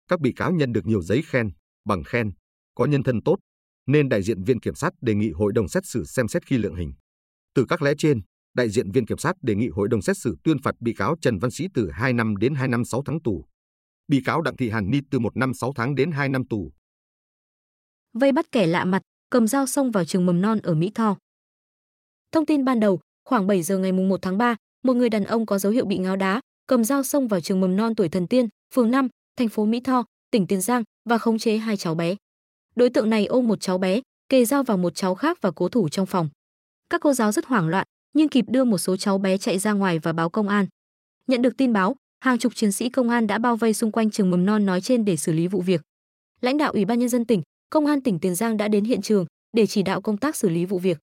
các 0.07 0.19
bị 0.19 0.33
cáo 0.35 0.51
nhận 0.51 0.73
được 0.73 0.85
nhiều 0.85 1.01
giấy 1.01 1.21
khen, 1.25 1.49
bằng 1.85 2.03
khen, 2.03 2.31
có 2.75 2.85
nhân 2.85 3.03
thân 3.03 3.21
tốt, 3.25 3.37
nên 3.87 4.09
đại 4.09 4.23
diện 4.23 4.43
Viện 4.43 4.59
Kiểm 4.59 4.75
sát 4.75 4.93
đề 5.01 5.15
nghị 5.15 5.31
hội 5.31 5.51
đồng 5.55 5.69
xét 5.69 5.85
xử 5.85 6.05
xem 6.05 6.27
xét 6.27 6.45
khi 6.45 6.57
lượng 6.57 6.75
hình. 6.75 6.93
Từ 7.55 7.65
các 7.69 7.81
lẽ 7.81 7.93
trên, 7.97 8.21
đại 8.53 8.69
diện 8.69 8.91
Viện 8.91 9.05
Kiểm 9.05 9.17
sát 9.17 9.33
đề 9.41 9.55
nghị 9.55 9.67
hội 9.67 9.87
đồng 9.91 10.01
xét 10.01 10.17
xử 10.17 10.35
tuyên 10.43 10.61
phạt 10.61 10.75
bị 10.79 10.93
cáo 10.93 11.15
Trần 11.21 11.39
Văn 11.39 11.51
Sĩ 11.51 11.67
từ 11.73 11.91
2 11.91 12.13
năm 12.13 12.35
đến 12.35 12.55
2 12.55 12.67
năm 12.67 12.85
6 12.85 13.03
tháng 13.05 13.21
tù. 13.21 13.45
Bị 14.09 14.21
cáo 14.25 14.41
Đặng 14.41 14.57
Thị 14.57 14.69
Hàn 14.69 14.91
Ni 14.91 14.99
từ 15.11 15.19
1 15.19 15.37
năm 15.37 15.53
6 15.53 15.73
tháng 15.75 15.95
đến 15.95 16.11
2 16.11 16.29
năm 16.29 16.45
tù 16.45 16.71
vây 18.13 18.31
bắt 18.31 18.51
kẻ 18.51 18.67
lạ 18.67 18.85
mặt, 18.85 19.01
cầm 19.29 19.47
dao 19.47 19.65
xông 19.65 19.91
vào 19.91 20.05
trường 20.05 20.25
mầm 20.25 20.41
non 20.41 20.59
ở 20.63 20.75
Mỹ 20.75 20.91
Tho. 20.95 21.17
Thông 22.31 22.45
tin 22.45 22.65
ban 22.65 22.79
đầu, 22.79 22.99
khoảng 23.25 23.47
7 23.47 23.61
giờ 23.63 23.77
ngày 23.77 23.91
1 23.91 24.21
tháng 24.21 24.37
3, 24.37 24.55
một 24.83 24.93
người 24.93 25.09
đàn 25.09 25.23
ông 25.23 25.45
có 25.45 25.59
dấu 25.59 25.71
hiệu 25.71 25.85
bị 25.85 25.97
ngáo 25.97 26.15
đá, 26.15 26.41
cầm 26.67 26.83
dao 26.83 27.03
xông 27.03 27.27
vào 27.27 27.41
trường 27.41 27.61
mầm 27.61 27.75
non 27.75 27.95
tuổi 27.95 28.09
Thần 28.09 28.27
Tiên, 28.27 28.47
phường 28.73 28.91
5, 28.91 29.07
thành 29.37 29.49
phố 29.49 29.65
Mỹ 29.65 29.79
Tho, 29.79 30.03
tỉnh 30.31 30.47
Tiền 30.47 30.61
Giang 30.61 30.83
và 31.09 31.17
khống 31.17 31.39
chế 31.39 31.57
hai 31.57 31.77
cháu 31.77 31.95
bé. 31.95 32.15
Đối 32.75 32.89
tượng 32.89 33.09
này 33.09 33.25
ôm 33.25 33.47
một 33.47 33.61
cháu 33.61 33.77
bé, 33.77 34.01
kề 34.29 34.45
dao 34.45 34.63
vào 34.63 34.77
một 34.77 34.95
cháu 34.95 35.15
khác 35.15 35.37
và 35.41 35.51
cố 35.51 35.69
thủ 35.69 35.89
trong 35.89 36.05
phòng. 36.05 36.29
Các 36.89 37.01
cô 37.01 37.13
giáo 37.13 37.31
rất 37.31 37.45
hoảng 37.45 37.67
loạn, 37.67 37.87
nhưng 38.13 38.29
kịp 38.29 38.45
đưa 38.47 38.63
một 38.63 38.77
số 38.77 38.97
cháu 38.97 39.17
bé 39.17 39.37
chạy 39.37 39.59
ra 39.59 39.73
ngoài 39.73 39.99
và 39.99 40.13
báo 40.13 40.29
công 40.29 40.49
an. 40.49 40.65
Nhận 41.27 41.41
được 41.41 41.57
tin 41.57 41.73
báo, 41.73 41.95
hàng 42.19 42.37
chục 42.37 42.55
chiến 42.55 42.71
sĩ 42.71 42.89
công 42.89 43.09
an 43.09 43.27
đã 43.27 43.37
bao 43.37 43.55
vây 43.55 43.73
xung 43.73 43.91
quanh 43.91 44.11
trường 44.11 44.31
mầm 44.31 44.45
non 44.45 44.65
nói 44.65 44.81
trên 44.81 45.05
để 45.05 45.17
xử 45.17 45.31
lý 45.31 45.47
vụ 45.47 45.61
việc. 45.61 45.81
Lãnh 46.41 46.57
đạo 46.57 46.71
Ủy 46.71 46.85
ban 46.85 46.99
nhân 46.99 47.09
dân 47.09 47.25
tỉnh, 47.25 47.41
Công 47.69 47.85
an 47.85 48.01
tỉnh 48.01 48.19
Tiền 48.19 48.35
Giang 48.35 48.57
đã 48.57 48.67
đến 48.67 48.83
hiện 48.83 49.01
trường 49.01 49.25
để 49.53 49.67
chỉ 49.67 49.83
đạo 49.83 50.01
công 50.01 50.17
tác 50.17 50.35
xử 50.35 50.49
lý 50.49 50.65
vụ 50.65 50.79
việc. 50.79 50.97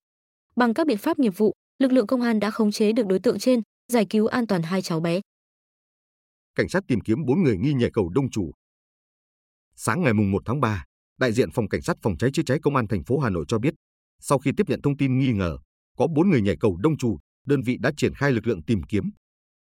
Bằng 0.57 0.75
các 0.75 0.87
biện 0.87 0.99
pháp 0.99 1.19
nghiệp 1.19 1.33
vụ, 1.37 1.53
lực 1.79 1.93
lượng 1.93 2.07
công 2.07 2.23
an 2.23 2.41
đã 2.41 2.51
khống 2.51 2.73
chế 2.73 2.93
được 2.93 3.07
đối 3.07 3.19
tượng 3.19 3.39
trên, 3.39 3.63
giải 3.93 4.07
cứu 4.11 4.27
an 4.27 4.47
toàn 4.47 4.63
hai 4.63 4.83
cháu 4.83 5.01
bé. 5.01 5.21
Cảnh 6.55 6.69
sát 6.69 6.85
tìm 6.89 7.01
kiếm 7.01 7.25
bốn 7.25 7.43
người 7.43 7.57
nghi 7.57 7.73
nhảy 7.73 7.91
cầu 7.91 8.09
đông 8.09 8.31
chủ. 8.31 8.51
Sáng 9.77 10.03
ngày 10.03 10.13
mùng 10.13 10.31
1 10.31 10.43
tháng 10.45 10.61
3, 10.61 10.85
đại 11.19 11.33
diện 11.33 11.51
phòng 11.51 11.69
cảnh 11.69 11.83
sát 11.83 11.97
phòng 12.03 12.19
cháy 12.19 12.31
chữa 12.33 12.43
cháy 12.47 12.59
công 12.63 12.77
an 12.77 12.89
thành 12.89 13.05
phố 13.05 13.19
Hà 13.19 13.31
Nội 13.31 13.45
cho 13.49 13.59
biết, 13.59 13.75
sau 14.21 14.39
khi 14.39 14.51
tiếp 14.57 14.69
nhận 14.69 14.83
thông 14.83 14.97
tin 14.97 15.19
nghi 15.19 15.33
ngờ 15.33 15.59
có 15.99 16.07
bốn 16.07 16.31
người 16.31 16.43
nhảy 16.43 16.57
cầu 16.61 16.77
đông 16.77 16.97
chủ, 16.97 17.19
đơn 17.47 17.63
vị 17.63 17.77
đã 17.81 17.93
triển 17.97 18.15
khai 18.15 18.33
lực 18.33 18.47
lượng 18.47 18.63
tìm 18.63 18.83
kiếm. 18.83 19.11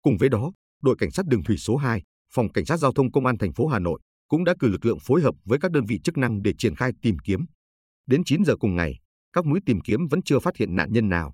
Cùng 0.02 0.18
với 0.18 0.30
đó, 0.30 0.52
đội 0.82 0.96
cảnh 1.00 1.12
sát 1.12 1.26
đường 1.26 1.44
thủy 1.44 1.58
số 1.58 1.76
2, 1.76 2.02
phòng 2.34 2.52
cảnh 2.52 2.66
sát 2.66 2.78
giao 2.78 2.94
thông 2.94 3.12
công 3.12 3.26
an 3.26 3.38
thành 3.38 3.54
phố 3.54 3.68
Hà 3.68 3.80
Nội 3.80 4.00
cũng 4.28 4.44
đã 4.44 4.54
cử 4.60 4.68
lực 4.68 4.86
lượng 4.86 4.98
phối 5.02 5.22
hợp 5.22 5.36
với 5.46 5.60
các 5.60 5.72
đơn 5.72 5.86
vị 5.86 6.00
chức 6.04 6.18
năng 6.18 6.42
để 6.42 6.54
triển 6.58 6.76
khai 6.76 6.92
tìm 7.02 7.18
kiếm. 7.20 7.46
Đến 8.08 8.24
9 8.24 8.46
giờ 8.46 8.56
cùng 8.60 8.76
ngày, 8.76 9.00
các 9.34 9.46
mũi 9.46 9.60
tìm 9.66 9.82
kiếm 9.82 10.08
vẫn 10.08 10.22
chưa 10.22 10.40
phát 10.40 10.58
hiện 10.58 10.76
nạn 10.76 10.94
nhân 10.94 11.10
nào. 11.10 11.34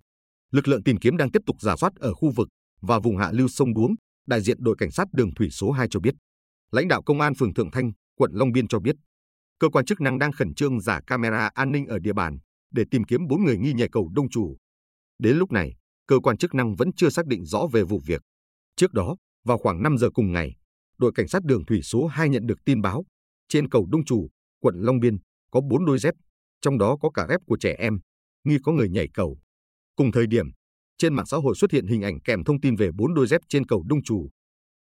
Lực 0.52 0.68
lượng 0.68 0.84
tìm 0.84 0.98
kiếm 0.98 1.18
đang 1.18 1.32
tiếp 1.32 1.42
tục 1.46 1.56
giả 1.62 1.76
soát 1.76 1.96
ở 1.96 2.14
khu 2.14 2.32
vực 2.32 2.48
và 2.82 3.00
vùng 3.00 3.18
hạ 3.18 3.32
lưu 3.32 3.48
sông 3.48 3.74
Đuống, 3.74 3.96
đại 4.28 4.42
diện 4.42 4.58
đội 4.60 4.76
cảnh 4.78 4.92
sát 4.92 5.08
đường 5.14 5.34
thủy 5.34 5.50
số 5.50 5.72
2 5.72 5.88
cho 5.92 6.00
biết. 6.00 6.16
Lãnh 6.72 6.88
đạo 6.88 7.02
công 7.04 7.22
an 7.22 7.36
phường 7.36 7.54
Thượng 7.54 7.72
Thanh, 7.72 7.92
quận 8.16 8.32
Long 8.34 8.52
Biên 8.52 8.68
cho 8.68 8.80
biết, 8.80 8.96
cơ 9.60 9.70
quan 9.70 9.86
chức 9.86 10.02
năng 10.02 10.20
đang 10.20 10.32
khẩn 10.32 10.54
trương 10.54 10.82
giả 10.82 11.00
camera 11.08 11.50
an 11.54 11.72
ninh 11.72 11.86
ở 11.86 12.00
địa 12.00 12.14
bàn 12.14 12.38
để 12.72 12.84
tìm 12.92 13.04
kiếm 13.04 13.28
bốn 13.28 13.44
người 13.44 13.58
nghi 13.58 13.74
nhảy 13.74 13.88
cầu 13.92 14.10
đông 14.16 14.30
chủ. 14.30 14.58
Đến 15.20 15.38
lúc 15.38 15.52
này, 15.52 15.76
cơ 16.08 16.20
quan 16.20 16.38
chức 16.38 16.54
năng 16.54 16.76
vẫn 16.76 16.90
chưa 16.96 17.10
xác 17.10 17.26
định 17.26 17.46
rõ 17.46 17.68
về 17.72 17.84
vụ 17.84 18.02
việc. 18.06 18.22
Trước 18.76 18.94
đó, 18.94 19.16
vào 19.46 19.58
khoảng 19.58 19.84
5 19.84 19.98
giờ 19.98 20.10
cùng 20.14 20.32
ngày, 20.32 20.56
đội 20.98 21.12
cảnh 21.16 21.28
sát 21.28 21.44
đường 21.44 21.66
thủy 21.66 21.82
số 21.82 22.08
2 22.08 22.30
nhận 22.30 22.48
được 22.48 22.66
tin 22.66 22.82
báo 22.82 23.06
trên 23.50 23.70
cầu 23.70 23.86
Đông 23.92 24.06
Chủ, 24.06 24.30
quận 24.60 24.76
Long 24.78 25.00
Biên 25.00 25.18
có 25.52 25.62
bốn 25.62 25.86
đôi 25.86 26.00
dép, 26.00 26.14
trong 26.62 26.78
đó 26.78 26.98
có 27.02 27.10
cả 27.10 27.26
dép 27.30 27.42
của 27.46 27.58
trẻ 27.58 27.76
em, 27.80 28.00
nghi 28.44 28.58
có 28.64 28.72
người 28.72 28.90
nhảy 28.90 29.08
cầu. 29.14 29.38
Cùng 29.96 30.12
thời 30.12 30.28
điểm, 30.28 30.46
trên 30.98 31.14
mạng 31.14 31.26
xã 31.26 31.38
hội 31.38 31.56
xuất 31.56 31.72
hiện 31.72 31.88
hình 31.88 32.02
ảnh 32.02 32.20
kèm 32.22 32.44
thông 32.44 32.62
tin 32.62 32.76
về 32.76 32.90
bốn 32.98 33.14
đôi 33.14 33.28
dép 33.28 33.42
trên 33.50 33.66
cầu 33.66 33.84
Đông 33.88 34.04
Chủ. 34.04 34.30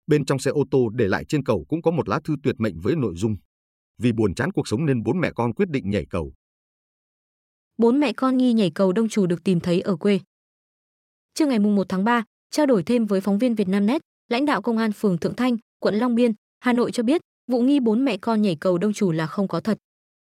Bên 0.07 0.25
trong 0.25 0.39
xe 0.39 0.51
ô 0.51 0.63
tô 0.71 0.89
để 0.89 1.07
lại 1.07 1.25
trên 1.25 1.43
cầu 1.43 1.65
cũng 1.69 1.81
có 1.81 1.91
một 1.91 2.09
lá 2.09 2.19
thư 2.23 2.35
tuyệt 2.43 2.55
mệnh 2.57 2.79
với 2.79 2.95
nội 2.95 3.13
dung: 3.15 3.35
Vì 3.97 4.11
buồn 4.11 4.35
chán 4.35 4.51
cuộc 4.51 4.67
sống 4.67 4.85
nên 4.85 5.03
bốn 5.03 5.19
mẹ 5.19 5.31
con 5.35 5.53
quyết 5.53 5.69
định 5.69 5.89
nhảy 5.89 6.05
cầu. 6.09 6.33
Bốn 7.77 7.99
mẹ 7.99 8.13
con 8.13 8.37
nghi 8.37 8.53
nhảy 8.53 8.71
cầu 8.75 8.91
Đông 8.91 9.09
Chủ 9.09 9.25
được 9.25 9.43
tìm 9.43 9.59
thấy 9.59 9.81
ở 9.81 9.95
quê. 9.95 10.19
Trưa 11.33 11.45
ngày 11.45 11.59
1 11.59 11.85
tháng 11.89 12.03
3, 12.03 12.23
trao 12.51 12.65
đổi 12.65 12.83
thêm 12.83 13.05
với 13.05 13.21
phóng 13.21 13.37
viên 13.37 13.55
Vietnamnet, 13.55 14.01
lãnh 14.33 14.45
đạo 14.45 14.61
công 14.61 14.77
an 14.77 14.91
phường 14.91 15.17
Thượng 15.17 15.35
Thanh, 15.35 15.57
quận 15.79 15.95
Long 15.95 16.15
Biên, 16.15 16.33
Hà 16.59 16.73
Nội 16.73 16.91
cho 16.91 17.03
biết, 17.03 17.21
vụ 17.51 17.61
nghi 17.61 17.79
bốn 17.79 18.05
mẹ 18.05 18.17
con 18.17 18.41
nhảy 18.41 18.55
cầu 18.55 18.77
đông 18.77 18.93
chủ 18.93 19.11
là 19.11 19.27
không 19.27 19.47
có 19.47 19.59
thật. 19.59 19.77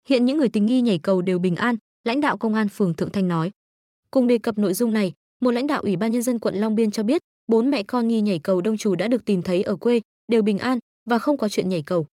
Hiện 0.09 0.25
những 0.25 0.37
người 0.37 0.49
tình 0.49 0.65
nghi 0.65 0.81
nhảy 0.81 0.99
cầu 0.99 1.21
đều 1.21 1.39
bình 1.39 1.55
an, 1.55 1.75
lãnh 2.03 2.21
đạo 2.21 2.37
công 2.37 2.53
an 2.53 2.69
phường 2.69 2.93
Thượng 2.93 3.11
Thanh 3.11 3.27
nói. 3.27 3.51
Cùng 4.11 4.27
đề 4.27 4.37
cập 4.37 4.57
nội 4.57 4.73
dung 4.73 4.93
này, 4.93 5.13
một 5.41 5.51
lãnh 5.51 5.67
đạo 5.67 5.81
Ủy 5.81 5.95
ban 5.95 6.11
nhân 6.11 6.21
dân 6.21 6.39
quận 6.39 6.55
Long 6.55 6.75
Biên 6.75 6.91
cho 6.91 7.03
biết, 7.03 7.21
bốn 7.47 7.71
mẹ 7.71 7.83
con 7.83 8.07
nghi 8.07 8.21
nhảy 8.21 8.39
cầu 8.39 8.61
đông 8.61 8.77
chủ 8.77 8.95
đã 8.95 9.07
được 9.07 9.25
tìm 9.25 9.41
thấy 9.41 9.63
ở 9.63 9.75
quê, 9.75 10.01
đều 10.31 10.41
bình 10.41 10.57
an 10.57 10.79
và 11.09 11.19
không 11.19 11.37
có 11.37 11.49
chuyện 11.49 11.69
nhảy 11.69 11.83
cầu. 11.85 12.05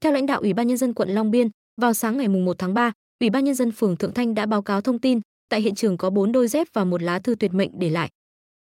Theo 0.00 0.12
lãnh 0.12 0.26
đạo 0.26 0.40
Ủy 0.40 0.52
ban 0.52 0.66
nhân 0.66 0.76
dân 0.76 0.94
quận 0.94 1.08
Long 1.08 1.30
Biên, 1.30 1.48
vào 1.80 1.94
sáng 1.94 2.16
ngày 2.16 2.28
1 2.28 2.58
tháng 2.58 2.74
3, 2.74 2.92
Ủy 3.20 3.30
ban 3.30 3.44
nhân 3.44 3.54
dân 3.54 3.72
phường 3.72 3.96
Thượng 3.96 4.14
Thanh 4.14 4.34
đã 4.34 4.46
báo 4.46 4.62
cáo 4.62 4.80
thông 4.80 4.98
tin, 4.98 5.20
tại 5.48 5.60
hiện 5.60 5.74
trường 5.74 5.96
có 5.96 6.10
bốn 6.10 6.32
đôi 6.32 6.48
dép 6.48 6.68
và 6.72 6.84
một 6.84 7.02
lá 7.02 7.18
thư 7.18 7.34
tuyệt 7.34 7.54
mệnh 7.54 7.70
để 7.78 7.90
lại. 7.90 8.08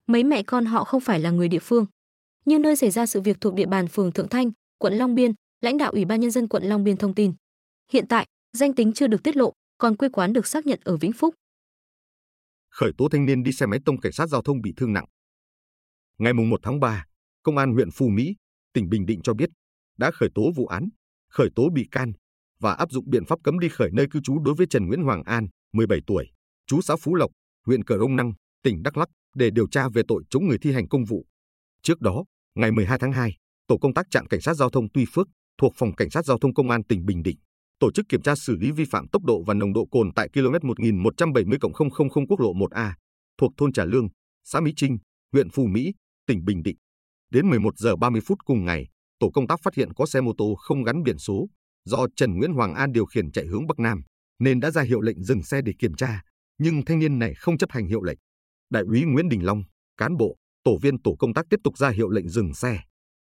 Mấy 0.07 0.25
mẹ 0.25 0.43
con 0.43 0.65
họ 0.65 0.85
không 0.85 1.01
phải 1.01 1.21
là 1.21 1.31
người 1.31 1.49
địa 1.49 1.59
phương, 1.59 1.87
như 2.45 2.59
nơi 2.59 2.77
xảy 2.77 2.91
ra 2.91 3.07
sự 3.07 3.21
việc 3.21 3.41
thuộc 3.41 3.55
địa 3.55 3.67
bàn 3.67 3.89
phường 3.89 4.13
Thượng 4.13 4.29
Thanh, 4.29 4.51
quận 4.79 4.95
Long 4.95 5.15
Biên, 5.15 5.33
lãnh 5.61 5.79
đạo 5.79 5.93
Ủy 5.93 6.05
ban 6.05 6.21
nhân 6.21 6.31
dân 6.31 6.49
quận 6.49 6.63
Long 6.63 6.85
Biên 6.85 6.97
thông 6.97 7.15
tin. 7.15 7.33
Hiện 7.93 8.07
tại, 8.09 8.27
danh 8.53 8.75
tính 8.75 8.93
chưa 8.93 9.07
được 9.07 9.23
tiết 9.23 9.37
lộ, 9.37 9.53
còn 9.79 9.97
quê 9.97 10.09
quán 10.09 10.33
được 10.33 10.47
xác 10.47 10.67
nhận 10.67 10.81
ở 10.85 10.97
Vĩnh 10.97 11.13
Phúc. 11.13 11.35
Khởi 12.71 12.93
tố 12.99 13.09
thanh 13.09 13.27
niên 13.27 13.43
đi 13.43 13.53
xe 13.53 13.67
máy 13.67 13.79
tông 13.85 14.01
cảnh 14.01 14.13
sát 14.13 14.27
giao 14.27 14.43
thông 14.43 14.61
bị 14.61 14.73
thương 14.77 14.93
nặng. 14.93 15.05
Ngày 16.19 16.33
1 16.33 16.61
tháng 16.63 16.81
3, 16.81 17.05
Công 17.43 17.57
an 17.57 17.75
huyện 17.75 17.91
Phú 17.91 18.09
Mỹ, 18.09 18.35
tỉnh 18.73 18.89
Bình 18.89 19.07
Định 19.07 19.21
cho 19.23 19.35
biết 19.35 19.51
đã 19.99 20.11
khởi 20.11 20.29
tố 20.35 20.51
vụ 20.57 20.67
án, 20.67 20.89
khởi 21.31 21.49
tố 21.57 21.69
bị 21.75 21.89
can 21.91 22.13
và 22.61 22.73
áp 22.73 22.91
dụng 22.91 23.11
biện 23.11 23.25
pháp 23.25 23.39
cấm 23.45 23.59
đi 23.59 23.69
khỏi 23.69 23.91
nơi 23.93 24.07
cư 24.11 24.21
trú 24.25 24.39
đối 24.39 24.55
với 24.55 24.67
Trần 24.71 24.87
Nguyễn 24.87 25.03
Hoàng 25.03 25.23
An, 25.23 25.47
17 25.73 26.01
tuổi, 26.07 26.27
chú 26.67 26.81
xã 26.81 26.97
Phú 27.01 27.15
Lộc, 27.15 27.31
huyện 27.67 27.85
Cờ 27.85 27.99
Rông 27.99 28.17
Năng, 28.17 28.33
tỉnh 28.63 28.83
Đắk 28.83 28.97
Lắk 28.97 29.09
để 29.35 29.51
điều 29.51 29.69
tra 29.69 29.89
về 29.89 30.03
tội 30.09 30.23
chống 30.31 30.47
người 30.47 30.59
thi 30.59 30.73
hành 30.73 30.89
công 30.89 31.05
vụ. 31.05 31.27
Trước 31.83 32.01
đó, 32.01 32.25
ngày 32.55 32.73
12 32.73 32.99
tháng 32.99 33.13
2, 33.13 33.37
tổ 33.67 33.79
công 33.79 33.95
tác 33.95 34.07
trạm 34.11 34.27
cảnh 34.27 34.41
sát 34.41 34.55
giao 34.55 34.71
thông 34.71 34.89
Tuy 34.95 35.05
Phước 35.13 35.29
thuộc 35.59 35.73
phòng 35.77 35.95
cảnh 35.95 36.11
sát 36.11 36.25
giao 36.25 36.39
thông 36.39 36.55
công 36.55 36.71
an 36.71 36.85
tỉnh 36.85 37.07
Bình 37.07 37.23
Định 37.23 37.37
tổ 37.79 37.93
chức 37.93 38.09
kiểm 38.09 38.23
tra 38.23 38.35
xử 38.35 38.57
lý 38.57 38.71
vi 38.71 38.85
phạm 38.91 39.09
tốc 39.09 39.25
độ 39.25 39.43
và 39.47 39.55
nồng 39.55 39.73
độ 39.73 39.87
cồn 39.91 40.11
tại 40.15 40.29
km 40.35 40.69
1170 40.69 41.59
000 42.15 42.27
quốc 42.29 42.41
lộ 42.41 42.53
1A 42.53 42.93
thuộc 43.39 43.53
thôn 43.57 43.73
Trà 43.73 43.85
Lương, 43.85 44.09
xã 44.45 44.61
Mỹ 44.61 44.73
Trinh, 44.77 44.99
huyện 45.33 45.51
Phú 45.51 45.67
Mỹ, 45.67 45.93
tỉnh 46.27 46.45
Bình 46.45 46.63
Định. 46.63 46.77
Đến 47.33 47.51
11 47.51 47.79
giờ 47.79 47.97
30 47.97 48.21
phút 48.27 48.39
cùng 48.45 48.65
ngày, 48.65 48.87
tổ 49.19 49.31
công 49.31 49.47
tác 49.47 49.61
phát 49.63 49.75
hiện 49.75 49.93
có 49.93 50.07
xe 50.07 50.21
mô 50.21 50.33
tô 50.39 50.55
không 50.59 50.85
gắn 50.85 51.03
biển 51.03 51.19
số 51.19 51.47
do 51.85 52.07
Trần 52.17 52.39
Nguyễn 52.39 52.53
Hoàng 52.53 52.75
An 52.75 52.93
điều 52.93 53.07
khiển 53.07 53.33
chạy 53.33 53.47
hướng 53.47 53.67
Bắc 53.67 53.79
Nam 53.79 54.03
nên 54.39 54.61
đã 54.61 54.71
ra 54.71 54.83
hiệu 54.83 55.01
lệnh 55.01 55.23
dừng 55.23 55.43
xe 55.43 55.61
để 55.63 55.73
kiểm 55.79 55.95
tra, 55.95 56.23
nhưng 56.59 56.85
thanh 56.85 56.99
niên 56.99 57.19
này 57.19 57.35
không 57.35 57.59
chấp 57.59 57.71
hành 57.71 57.87
hiệu 57.87 58.03
lệnh. 58.03 58.19
Đại 58.71 58.83
úy 58.83 59.03
Nguyễn 59.03 59.29
Đình 59.29 59.45
Long, 59.45 59.63
cán 59.97 60.17
bộ 60.17 60.37
tổ 60.65 60.79
viên 60.83 61.03
tổ 61.03 61.17
công 61.19 61.35
tác 61.35 61.47
tiếp 61.51 61.61
tục 61.65 61.79
ra 61.79 61.89
hiệu 61.89 62.11
lệnh 62.11 62.29
dừng 62.29 62.55
xe. 62.55 62.81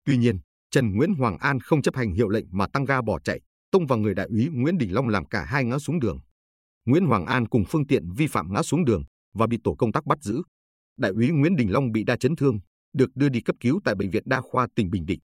Tuy 0.05 0.17
nhiên, 0.17 0.39
Trần 0.71 0.97
Nguyễn 0.97 1.15
Hoàng 1.15 1.39
An 1.39 1.61
không 1.61 1.83
chấp 1.83 1.97
hành 1.97 2.13
hiệu 2.13 2.29
lệnh 2.29 2.45
mà 2.51 2.67
tăng 2.73 2.85
ga 2.85 3.03
bỏ 3.03 3.19
chạy, 3.25 3.41
tông 3.71 3.87
vào 3.87 3.99
người 3.99 4.15
đại 4.15 4.27
úy 4.31 4.49
Nguyễn 4.53 4.79
Đình 4.79 4.95
Long 4.95 5.09
làm 5.09 5.25
cả 5.25 5.45
hai 5.45 5.65
ngã 5.65 5.79
xuống 5.79 6.01
đường. 6.01 6.19
Nguyễn 6.85 7.07
Hoàng 7.07 7.27
An 7.27 7.49
cùng 7.49 7.65
phương 7.69 7.87
tiện 7.87 8.13
vi 8.17 8.27
phạm 8.27 8.53
ngã 8.53 8.63
xuống 8.63 8.85
đường 8.85 9.03
và 9.35 9.47
bị 9.47 9.59
tổ 9.65 9.75
công 9.75 9.93
tác 9.93 10.07
bắt 10.07 10.19
giữ. 10.23 10.43
Đại 10.97 11.11
úy 11.11 11.31
Nguyễn 11.31 11.57
Đình 11.57 11.73
Long 11.73 11.93
bị 11.93 12.05
đa 12.05 12.17
chấn 12.17 12.37
thương, 12.37 12.59
được 12.93 13.11
đưa 13.15 13.29
đi 13.29 13.41
cấp 13.41 13.57
cứu 13.61 13.81
tại 13.85 13.95
bệnh 13.95 14.11
viện 14.11 14.23
đa 14.27 14.41
khoa 14.41 14.67
tỉnh 14.75 14.91
Bình 14.91 15.07
Định. 15.07 15.21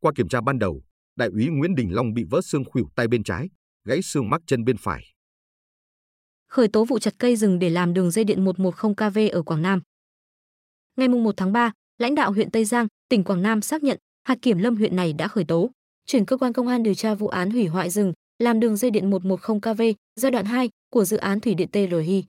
Qua 0.00 0.12
kiểm 0.14 0.28
tra 0.28 0.40
ban 0.40 0.58
đầu, 0.58 0.82
đại 1.16 1.28
úy 1.28 1.48
Nguyễn 1.48 1.74
Đình 1.74 1.94
Long 1.94 2.14
bị 2.14 2.24
vỡ 2.30 2.40
xương 2.40 2.64
khuỷu 2.64 2.88
tay 2.96 3.08
bên 3.08 3.24
trái, 3.24 3.48
gãy 3.84 4.02
xương 4.02 4.30
mắc 4.30 4.40
chân 4.46 4.64
bên 4.64 4.76
phải. 4.76 5.04
Khởi 6.48 6.68
tố 6.68 6.84
vụ 6.84 6.98
chặt 6.98 7.14
cây 7.18 7.36
rừng 7.36 7.58
để 7.58 7.70
làm 7.70 7.94
đường 7.94 8.10
dây 8.10 8.24
điện 8.24 8.44
110 8.44 8.94
kV 8.94 9.18
ở 9.32 9.42
Quảng 9.42 9.62
Nam. 9.62 9.80
Ngày 10.96 11.08
1 11.08 11.36
tháng 11.36 11.52
3, 11.52 11.72
lãnh 11.98 12.14
đạo 12.14 12.32
huyện 12.32 12.50
Tây 12.50 12.64
Giang, 12.64 12.86
tỉnh 13.08 13.24
Quảng 13.24 13.42
Nam 13.42 13.62
xác 13.62 13.82
nhận 13.82 13.98
hạt 14.24 14.38
kiểm 14.42 14.58
lâm 14.58 14.76
huyện 14.76 14.96
này 14.96 15.12
đã 15.12 15.28
khởi 15.28 15.44
tố, 15.44 15.70
chuyển 16.06 16.24
cơ 16.24 16.36
quan 16.36 16.52
công 16.52 16.68
an 16.68 16.82
điều 16.82 16.94
tra 16.94 17.14
vụ 17.14 17.28
án 17.28 17.50
hủy 17.50 17.66
hoại 17.66 17.90
rừng, 17.90 18.12
làm 18.38 18.60
đường 18.60 18.76
dây 18.76 18.90
điện 18.90 19.10
110 19.10 19.60
kV 19.60 19.82
giai 20.20 20.30
đoạn 20.30 20.44
2 20.44 20.70
của 20.90 21.04
dự 21.04 21.16
án 21.16 21.40
thủy 21.40 21.54
điện 21.54 21.68
TRI. 21.68 22.24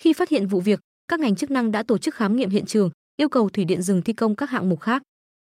Khi 0.00 0.12
phát 0.12 0.28
hiện 0.28 0.46
vụ 0.46 0.60
việc, 0.60 0.80
các 1.08 1.20
ngành 1.20 1.36
chức 1.36 1.50
năng 1.50 1.70
đã 1.70 1.82
tổ 1.82 1.98
chức 1.98 2.14
khám 2.14 2.36
nghiệm 2.36 2.50
hiện 2.50 2.66
trường, 2.66 2.90
yêu 3.16 3.28
cầu 3.28 3.48
thủy 3.48 3.64
điện 3.64 3.82
dừng 3.82 4.02
thi 4.02 4.12
công 4.12 4.36
các 4.36 4.50
hạng 4.50 4.68
mục 4.68 4.80
khác. 4.80 5.02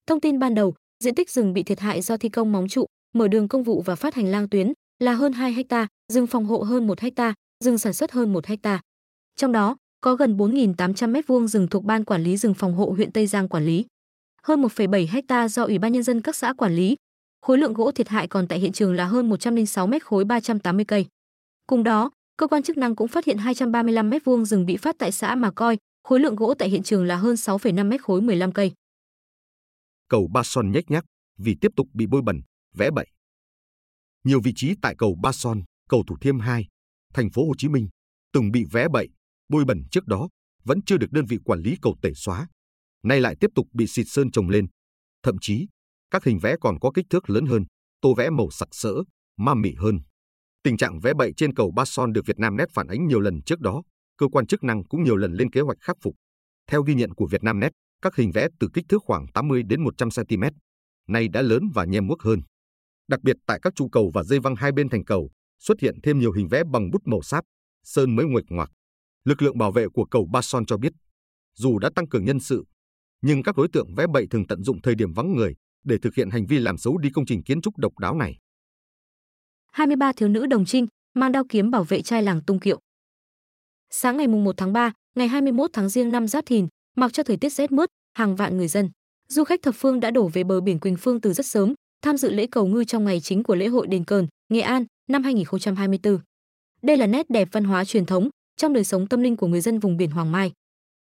Thông 0.08 0.20
tin 0.20 0.39
ban 0.39 0.55
đầu, 0.55 0.74
diện 1.03 1.15
tích 1.15 1.29
rừng 1.29 1.53
bị 1.53 1.63
thiệt 1.63 1.79
hại 1.79 2.01
do 2.01 2.17
thi 2.17 2.29
công 2.29 2.51
móng 2.51 2.67
trụ, 2.67 2.86
mở 3.13 3.27
đường 3.27 3.48
công 3.48 3.63
vụ 3.63 3.81
và 3.81 3.96
phát 3.96 4.15
hành 4.15 4.27
lang 4.27 4.50
tuyến 4.50 4.74
là 5.00 5.13
hơn 5.13 5.34
2 5.34 5.65
ha, 5.70 5.88
rừng 6.13 6.27
phòng 6.27 6.46
hộ 6.46 6.58
hơn 6.58 6.88
1 6.88 7.00
ha, 7.17 7.34
rừng 7.63 7.77
sản 7.77 7.93
xuất 7.93 8.12
hơn 8.12 8.34
1 8.34 8.46
ha. 8.63 8.81
Trong 9.36 9.51
đó, 9.51 9.75
có 10.01 10.15
gần 10.15 10.38
4.800 10.38 11.22
m2 11.22 11.48
rừng 11.48 11.67
thuộc 11.67 11.84
Ban 11.84 12.05
Quản 12.05 12.24
lý 12.24 12.38
rừng 12.38 12.53
phòng 12.53 12.74
hộ 12.74 12.86
huyện 12.86 13.12
Tây 13.12 13.27
Giang 13.27 13.48
quản 13.48 13.65
lý. 13.65 13.86
Hơn 14.43 14.62
1,7 14.62 15.24
ha 15.29 15.48
do 15.48 15.63
Ủy 15.63 15.77
ban 15.77 15.91
Nhân 15.91 16.03
dân 16.03 16.22
các 16.22 16.36
xã 16.36 16.53
quản 16.53 16.75
lý. 16.75 16.96
Khối 17.41 17.58
lượng 17.58 17.74
gỗ 17.74 17.91
thiệt 17.91 18.10
hại 18.10 18.27
còn 18.27 18.48
tại 18.48 18.60
hiện 18.60 18.72
trường 18.72 18.93
là 18.93 19.05
hơn 19.05 19.29
106 19.29 19.88
m 19.88 19.93
khối 20.03 20.25
380 20.25 20.86
cây. 20.86 21.05
Cùng 21.67 21.84
đó, 21.84 22.12
cơ 22.38 22.48
quan 22.48 22.63
chức 22.63 22.77
năng 22.77 22.96
cũng 22.96 23.08
phát 23.08 23.25
hiện 23.25 23.38
235 23.38 24.10
m2 24.10 24.46
rừng 24.46 24.65
bị 24.65 24.77
phát 24.77 24.96
tại 25.00 25.12
xã 25.12 25.36
Mà 25.36 25.51
Coi, 25.51 25.77
khối 26.03 26.20
lượng 26.20 26.36
gỗ 26.36 26.53
tại 26.53 26.70
hiện 26.70 26.84
trường 26.84 27.05
là 27.05 27.15
hơn 27.15 27.36
6,5 27.36 27.93
m 27.93 27.98
khối 27.98 28.22
15 28.22 28.51
cây. 28.51 28.72
Cầu 30.10 30.27
Ba 30.34 30.43
Son 30.43 30.72
nhếch 30.72 30.91
nhác 30.91 31.05
vì 31.38 31.55
tiếp 31.62 31.72
tục 31.75 31.88
bị 31.93 32.05
bôi 32.08 32.22
bẩn, 32.22 32.41
vẽ 32.75 32.91
bậy. 32.91 33.08
Nhiều 34.24 34.41
vị 34.43 34.53
trí 34.55 34.75
tại 34.81 34.96
cầu 34.98 35.15
Ba 35.24 35.31
Son, 35.31 35.62
cầu 35.89 36.03
Thủ 36.08 36.17
Thiêm 36.22 36.39
2, 36.39 36.67
thành 37.13 37.29
phố 37.29 37.48
Hồ 37.48 37.53
Chí 37.58 37.70
Minh 37.70 37.88
từng 38.34 38.51
bị 38.51 38.65
vẽ 38.72 38.88
bậy, 38.88 39.10
bôi 39.51 39.65
bẩn 39.65 39.84
trước 39.91 40.05
đó 40.08 40.29
vẫn 40.63 40.79
chưa 40.86 40.98
được 40.98 41.12
đơn 41.12 41.25
vị 41.25 41.38
quản 41.46 41.60
lý 41.60 41.75
cầu 41.81 41.96
tẩy 42.01 42.13
xóa. 42.15 42.48
Nay 43.03 43.22
lại 43.22 43.36
tiếp 43.39 43.51
tục 43.55 43.67
bị 43.74 43.88
xịt 43.88 44.05
sơn 44.10 44.31
trồng 44.31 44.50
lên. 44.50 44.67
Thậm 45.24 45.36
chí, 45.41 45.67
các 46.12 46.24
hình 46.24 46.39
vẽ 46.39 46.55
còn 46.62 46.79
có 46.79 46.91
kích 46.91 47.05
thước 47.10 47.29
lớn 47.29 47.46
hơn, 47.46 47.63
tô 48.01 48.13
vẽ 48.17 48.29
màu 48.29 48.51
sặc 48.51 48.67
sỡ, 48.72 48.93
ma 49.38 49.53
mị 49.53 49.74
hơn. 49.77 50.00
Tình 50.63 50.77
trạng 50.77 51.00
vẽ 51.00 51.13
bậy 51.13 51.34
trên 51.38 51.53
cầu 51.53 51.72
Ba 51.75 51.86
Son 51.86 52.13
được 52.13 52.25
Việt 52.25 52.39
Nam 52.39 52.58
Net 52.58 52.70
phản 52.74 52.88
ánh 52.88 53.08
nhiều 53.08 53.20
lần 53.20 53.41
trước 53.46 53.60
đó, 53.60 53.81
cơ 54.17 54.27
quan 54.31 54.48
chức 54.48 54.63
năng 54.63 54.84
cũng 54.84 55.03
nhiều 55.03 55.15
lần 55.15 55.34
lên 55.34 55.51
kế 55.51 55.62
hoạch 55.62 55.77
khắc 55.81 55.98
phục. 56.01 56.15
Theo 56.67 56.84
ghi 56.84 56.93
nhận 56.93 57.13
của 57.13 57.27
Việt 57.31 57.43
Nam 57.43 57.60
Net, 57.60 57.72
các 58.01 58.15
hình 58.15 58.31
vẽ 58.31 58.48
từ 58.60 58.67
kích 58.74 58.86
thước 58.89 59.03
khoảng 59.05 59.27
80 59.34 59.63
đến 59.63 59.84
100 59.84 60.10
cm, 60.10 60.43
nay 61.08 61.27
đã 61.27 61.41
lớn 61.41 61.63
và 61.74 61.86
nhem 61.86 62.08
muốc 62.08 62.22
hơn. 62.22 62.41
Đặc 63.08 63.22
biệt 63.24 63.36
tại 63.46 63.60
các 63.62 63.74
trụ 63.75 63.89
cầu 63.91 64.12
và 64.13 64.24
dây 64.24 64.39
văng 64.39 64.55
hai 64.55 64.72
bên 64.72 64.89
thành 64.89 65.05
cầu, 65.05 65.29
xuất 65.60 65.79
hiện 65.79 65.96
thêm 66.03 66.20
nhiều 66.20 66.31
hình 66.31 66.48
vẽ 66.48 66.63
bằng 66.72 66.91
bút 66.91 67.01
màu 67.05 67.22
sáp, 67.22 67.43
sơn 67.84 68.15
mới 68.15 68.25
nguệch 68.25 68.46
ngoạc. 68.50 68.72
Lực 69.24 69.42
lượng 69.42 69.58
bảo 69.58 69.72
vệ 69.72 69.88
của 69.88 70.06
cầu 70.06 70.28
Ba 70.32 70.42
Son 70.42 70.66
cho 70.66 70.78
biết, 70.78 70.94
dù 71.58 71.80
đã 71.80 71.90
tăng 71.96 72.08
cường 72.08 72.25
nhân 72.25 72.40
sự, 72.40 72.66
nhưng 73.22 73.44
các 73.44 73.56
đối 73.58 73.68
tượng 73.74 73.96
vẽ 73.96 74.08
bậy 74.13 74.28
thường 74.28 74.48
tận 74.48 74.63
dụng 74.63 74.82
thời 74.82 74.96
điểm 74.96 75.13
vắng 75.13 75.36
người 75.36 75.56
để 75.84 75.98
thực 76.01 76.16
hiện 76.16 76.30
hành 76.30 76.46
vi 76.46 76.60
làm 76.60 76.78
xấu 76.78 76.98
đi 76.98 77.10
công 77.13 77.25
trình 77.25 77.44
kiến 77.44 77.62
trúc 77.62 77.78
độc 77.78 78.00
đáo 78.00 78.16
này. 78.16 78.38
23 79.72 80.12
thiếu 80.13 80.30
nữ 80.30 80.46
đồng 80.46 80.66
trinh 80.66 80.88
mang 81.13 81.32
đao 81.32 81.44
kiếm 81.50 81.72
bảo 81.72 81.84
vệ 81.84 82.01
trai 82.01 82.24
làng 82.24 82.42
tung 82.48 82.60
kiệu. 82.60 82.80
Sáng 83.90 84.18
ngày 84.18 84.28
mùng 84.28 84.44
1 84.44 84.58
tháng 84.58 84.74
3, 84.74 84.92
ngày 85.16 85.28
21 85.28 85.70
tháng 85.74 85.90
Giêng 85.90 86.10
năm 86.10 86.28
Giáp 86.28 86.46
Thìn, 86.46 86.68
mặc 86.96 87.13
cho 87.13 87.24
thời 87.24 87.38
tiết 87.38 87.54
rét 87.54 87.72
mướt, 87.72 87.90
hàng 88.13 88.36
vạn 88.36 88.58
người 88.58 88.68
dân, 88.68 88.90
du 89.28 89.44
khách 89.44 89.62
thập 89.62 89.75
phương 89.78 90.00
đã 90.00 90.12
đổ 90.12 90.28
về 90.28 90.44
bờ 90.44 90.62
biển 90.62 90.80
Quỳnh 90.80 90.98
Phương 90.98 91.22
từ 91.22 91.34
rất 91.34 91.46
sớm, 91.46 91.74
tham 92.01 92.18
dự 92.18 92.30
lễ 92.30 92.48
cầu 92.51 92.66
ngư 92.66 92.84
trong 92.84 93.06
ngày 93.06 93.20
chính 93.20 93.44
của 93.44 93.56
lễ 93.56 93.68
hội 93.68 93.88
đền 93.88 94.06
cờn 94.06 94.28
Nghệ 94.50 94.62
An 94.62 94.86
năm 95.10 95.24
2024. 95.24 96.20
Đây 96.82 96.98
là 96.98 97.08
nét 97.08 97.30
đẹp 97.30 97.48
văn 97.51 97.63
hóa 97.63 97.86
truyền 97.86 98.06
thống 98.06 98.30
trong 98.62 98.74
đời 98.74 98.84
sống 98.84 99.08
tâm 99.08 99.22
linh 99.22 99.38
của 99.38 99.48
người 99.48 99.62
dân 99.62 99.80
vùng 99.80 99.98
biển 99.98 100.12
Hoàng 100.12 100.32
Mai. 100.32 100.51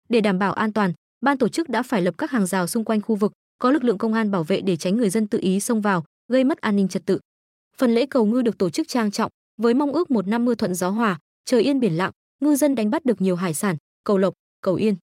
Để 0.09 0.21
đảm 0.21 0.39
bảo 0.39 0.53
an 0.53 0.73
toàn, 0.73 0.93
ban 1.21 1.37
tổ 1.37 1.47
chức 1.47 1.69
đã 1.69 1.83
phải 1.83 2.01
lập 2.01 2.15
các 2.17 2.31
hàng 2.31 2.45
rào 2.45 2.67
xung 2.67 2.85
quanh 2.85 3.01
khu 3.01 3.15
vực, 3.15 3.31
có 3.59 3.71
lực 3.71 3.83
lượng 3.83 3.97
công 3.97 4.13
an 4.13 4.31
bảo 4.31 4.43
vệ 4.43 4.61
để 4.61 4.77
tránh 4.77 4.97
người 4.97 5.09
dân 5.09 5.27
tự 5.27 5.39
ý 5.41 5.59
xông 5.59 5.81
vào, 5.81 6.03
gây 6.31 6.43
mất 6.43 6.61
an 6.61 6.75
ninh 6.75 6.87
trật 6.87 7.05
tự. 7.05 7.19
Phần 7.77 7.93
lễ 7.95 8.05
cầu 8.05 8.25
ngư 8.25 8.41
được 8.41 8.57
tổ 8.57 8.69
chức 8.69 8.87
trang 8.87 9.11
trọng 9.11 9.31
với 9.61 9.73
mong 9.73 9.91
ước 9.91 10.11
một 10.11 10.27
năm 10.27 10.45
mưa 10.45 10.55
thuận 10.55 10.75
gió 10.75 10.89
hòa, 10.89 11.19
trời 11.45 11.63
yên 11.63 11.79
biển 11.79 11.97
lặng, 11.97 12.11
ngư 12.39 12.55
dân 12.55 12.75
đánh 12.75 12.89
bắt 12.89 13.05
được 13.05 13.21
nhiều 13.21 13.35
hải 13.35 13.53
sản, 13.53 13.77
cầu 14.03 14.17
lộc, 14.17 14.33
cầu 14.61 14.75
yên. 14.75 14.95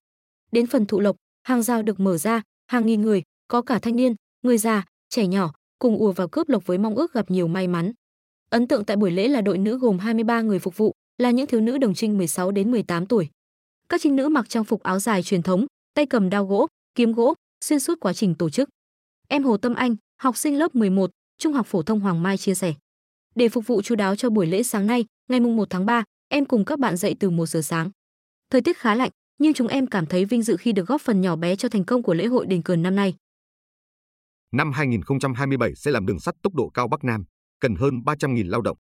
Đến 0.53 0.67
phần 0.67 0.87
thụ 0.87 1.01
lộc, 1.01 1.17
hàng 1.43 1.63
rào 1.63 1.83
được 1.83 2.01
mở 2.01 2.19
ra, 2.19 2.43
hàng 2.67 2.87
nghìn 2.87 3.03
người, 3.03 3.23
có 3.49 3.63
cả 3.63 3.79
thanh 3.79 3.97
niên, 3.97 4.15
người 4.43 4.59
già, 4.59 4.85
trẻ 5.09 5.27
nhỏ, 5.27 5.53
cùng 5.79 5.99
ùa 5.99 6.13
vào 6.13 6.29
cướp 6.29 6.49
lộc 6.49 6.67
với 6.67 6.79
mong 6.79 6.95
ước 6.95 7.13
gặp 7.13 7.31
nhiều 7.31 7.49
may 7.49 7.69
mắn. 7.69 7.93
Ấn 8.51 8.69
tượng 8.69 8.85
tại 8.85 8.97
buổi 8.97 9.11
lễ 9.11 9.29
là 9.29 9.41
đội 9.41 9.59
nữ 9.59 9.79
gồm 9.79 9.99
23 9.99 10.41
người 10.41 10.59
phục 10.59 10.77
vụ, 10.77 10.95
là 11.19 11.31
những 11.31 11.47
thiếu 11.47 11.61
nữ 11.61 11.79
đồng 11.79 11.95
trinh 11.95 12.19
16 12.19 12.51
đến 12.51 12.71
18 12.71 13.07
tuổi. 13.07 13.29
Các 13.89 14.01
trinh 14.01 14.17
nữ 14.17 14.29
mặc 14.29 14.49
trang 14.49 14.65
phục 14.65 14.83
áo 14.83 14.99
dài 14.99 15.23
truyền 15.23 15.43
thống, 15.43 15.67
tay 15.95 16.07
cầm 16.07 16.31
đao 16.31 16.47
gỗ, 16.47 16.67
kiếm 16.95 17.13
gỗ, 17.13 17.35
xuyên 17.65 17.81
suốt 17.81 18.01
quá 18.01 18.13
trình 18.13 18.35
tổ 18.35 18.51
chức. 18.51 18.69
Em 19.29 19.45
Hồ 19.45 19.57
Tâm 19.57 19.75
Anh, 19.75 19.97
học 20.21 20.37
sinh 20.37 20.59
lớp 20.59 20.75
11, 20.75 21.11
Trung 21.39 21.53
học 21.53 21.67
phổ 21.67 21.83
thông 21.83 22.01
Hoàng 22.01 22.23
Mai 22.23 22.37
chia 22.37 22.55
sẻ. 22.55 22.75
Để 23.35 23.49
phục 23.49 23.67
vụ 23.67 23.83
chú 23.83 23.95
đáo 23.95 24.17
cho 24.17 24.31
buổi 24.31 24.47
lễ 24.47 24.63
sáng 24.63 24.87
nay, 24.87 25.05
ngày 25.29 25.41
mùng 25.41 25.57
1 25.57 25.71
tháng 25.71 25.87
3, 25.87 26.05
em 26.29 26.45
cùng 26.45 26.65
các 26.65 26.79
bạn 26.79 26.97
dậy 26.97 27.17
từ 27.21 27.31
1 27.31 27.47
giờ 27.47 27.63
sáng. 27.63 27.91
Thời 28.51 28.61
tiết 28.61 28.79
khá 28.79 28.95
lạnh, 28.95 29.11
nhưng 29.39 29.55
chúng 29.55 29.69
em 29.69 29.87
cảm 29.87 30.07
thấy 30.07 30.25
vinh 30.25 30.43
dự 30.43 30.57
khi 30.57 30.73
được 30.73 30.89
góp 30.89 31.01
phần 31.01 31.21
nhỏ 31.21 31.37
bé 31.37 31.57
cho 31.57 31.69
thành 31.69 31.85
công 31.85 32.03
của 32.03 32.15
lễ 32.15 32.27
hội 32.27 32.47
đền 32.47 32.63
cờn 32.63 32.83
năm 32.83 32.97
nay. 32.97 33.15
Năm 34.53 34.73
2027 34.73 35.75
sẽ 35.75 35.91
làm 35.91 36.07
đường 36.07 36.21
sắt 36.21 36.35
tốc 36.43 36.55
độ 36.55 36.69
cao 36.75 36.89
Bắc 36.89 37.05
Nam, 37.05 37.25
cần 37.61 37.75
hơn 37.77 37.95
300.000 38.05 38.51
lao 38.51 38.61
động. 38.61 38.77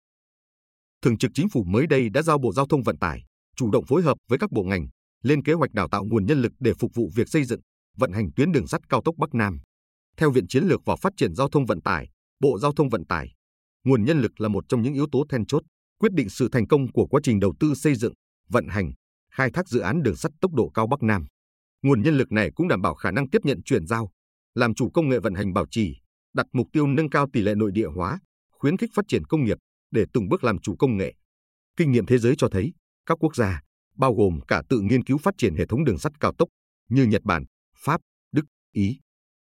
Thường 1.05 1.19
trực 1.19 1.31
Chính 1.35 1.49
phủ 1.49 1.65
mới 1.65 1.87
đây 1.87 2.09
đã 2.09 2.23
giao 2.23 2.39
Bộ 2.39 2.53
Giao 2.53 2.67
thông 2.67 2.83
Vận 2.83 2.99
tải 2.99 3.25
chủ 3.57 3.71
động 3.71 3.85
phối 3.87 4.03
hợp 4.03 4.19
với 4.29 4.39
các 4.39 4.53
bộ 4.53 4.63
ngành 4.63 4.87
lên 5.23 5.43
kế 5.43 5.53
hoạch 5.53 5.73
đào 5.73 5.89
tạo 5.89 6.05
nguồn 6.05 6.27
nhân 6.27 6.43
lực 6.43 6.53
để 6.61 6.73
phục 6.79 6.95
vụ 6.95 7.11
việc 7.15 7.29
xây 7.29 7.45
dựng, 7.45 7.61
vận 7.97 8.13
hành 8.13 8.33
tuyến 8.37 8.53
đường 8.53 8.67
sắt 8.67 8.81
cao 8.89 9.03
tốc 9.05 9.15
Bắc 9.19 9.35
Nam. 9.35 9.61
Theo 10.17 10.31
Viện 10.31 10.47
Chiến 10.49 10.65
lược 10.65 10.81
và 10.85 10.97
Phát 10.97 11.13
triển 11.17 11.35
Giao 11.35 11.49
thông 11.49 11.67
Vận 11.67 11.81
tải, 11.81 12.09
Bộ 12.41 12.59
Giao 12.59 12.73
thông 12.73 12.89
Vận 12.89 13.07
tải, 13.07 13.35
nguồn 13.85 14.05
nhân 14.05 14.21
lực 14.21 14.41
là 14.41 14.49
một 14.49 14.65
trong 14.69 14.83
những 14.83 14.95
yếu 14.95 15.07
tố 15.13 15.25
then 15.29 15.47
chốt 15.47 15.63
quyết 16.01 16.13
định 16.13 16.29
sự 16.29 16.49
thành 16.53 16.67
công 16.67 16.93
của 16.93 17.07
quá 17.07 17.21
trình 17.25 17.41
đầu 17.41 17.55
tư 17.61 17.75
xây 17.75 17.95
dựng, 17.95 18.13
vận 18.49 18.69
hành, 18.69 18.93
khai 19.33 19.51
thác 19.51 19.69
dự 19.69 19.81
án 19.81 20.03
đường 20.03 20.17
sắt 20.17 20.33
tốc 20.41 20.53
độ 20.53 20.71
cao 20.75 20.87
Bắc 20.87 21.03
Nam. 21.03 21.25
Nguồn 21.83 22.03
nhân 22.03 22.15
lực 22.19 22.33
này 22.33 22.51
cũng 22.55 22.69
đảm 22.69 22.83
bảo 22.83 22.95
khả 22.95 23.11
năng 23.11 23.31
tiếp 23.31 23.41
nhận 23.45 23.63
chuyển 23.63 23.87
giao, 23.87 24.11
làm 24.55 24.75
chủ 24.75 24.91
công 24.91 25.09
nghệ 25.09 25.19
vận 25.19 25.35
hành 25.35 25.53
bảo 25.53 25.67
trì, 25.71 25.97
đặt 26.35 26.47
mục 26.53 26.67
tiêu 26.73 26.87
nâng 26.87 27.11
cao 27.11 27.27
tỷ 27.33 27.41
lệ 27.41 27.55
nội 27.55 27.71
địa 27.75 27.89
hóa, 27.95 28.19
khuyến 28.51 28.77
khích 28.77 28.91
phát 28.95 29.05
triển 29.09 29.25
công 29.25 29.45
nghiệp 29.45 29.59
để 29.95 30.05
từng 30.13 30.29
bước 30.29 30.45
làm 30.45 30.59
chủ 30.59 30.77
công 30.79 30.97
nghệ. 30.97 31.15
Kinh 31.77 31.93
nghiệm 31.93 32.07
thế 32.07 32.19
giới 32.19 32.35
cho 32.39 32.49
thấy, 32.49 32.73
các 33.07 33.19
quốc 33.21 33.37
gia, 33.37 33.63
bao 33.97 34.15
gồm 34.15 34.41
cả 34.49 34.63
tự 34.69 34.81
nghiên 34.81 35.05
cứu 35.05 35.19
phát 35.19 35.35
triển 35.39 35.55
hệ 35.57 35.67
thống 35.67 35.85
đường 35.85 35.99
sắt 35.99 36.13
cao 36.21 36.33
tốc 36.39 36.49
như 36.89 37.05
Nhật 37.05 37.23
Bản, 37.23 37.45
Pháp, 37.85 38.01
Đức, 38.33 38.45
Ý, 38.73 39.01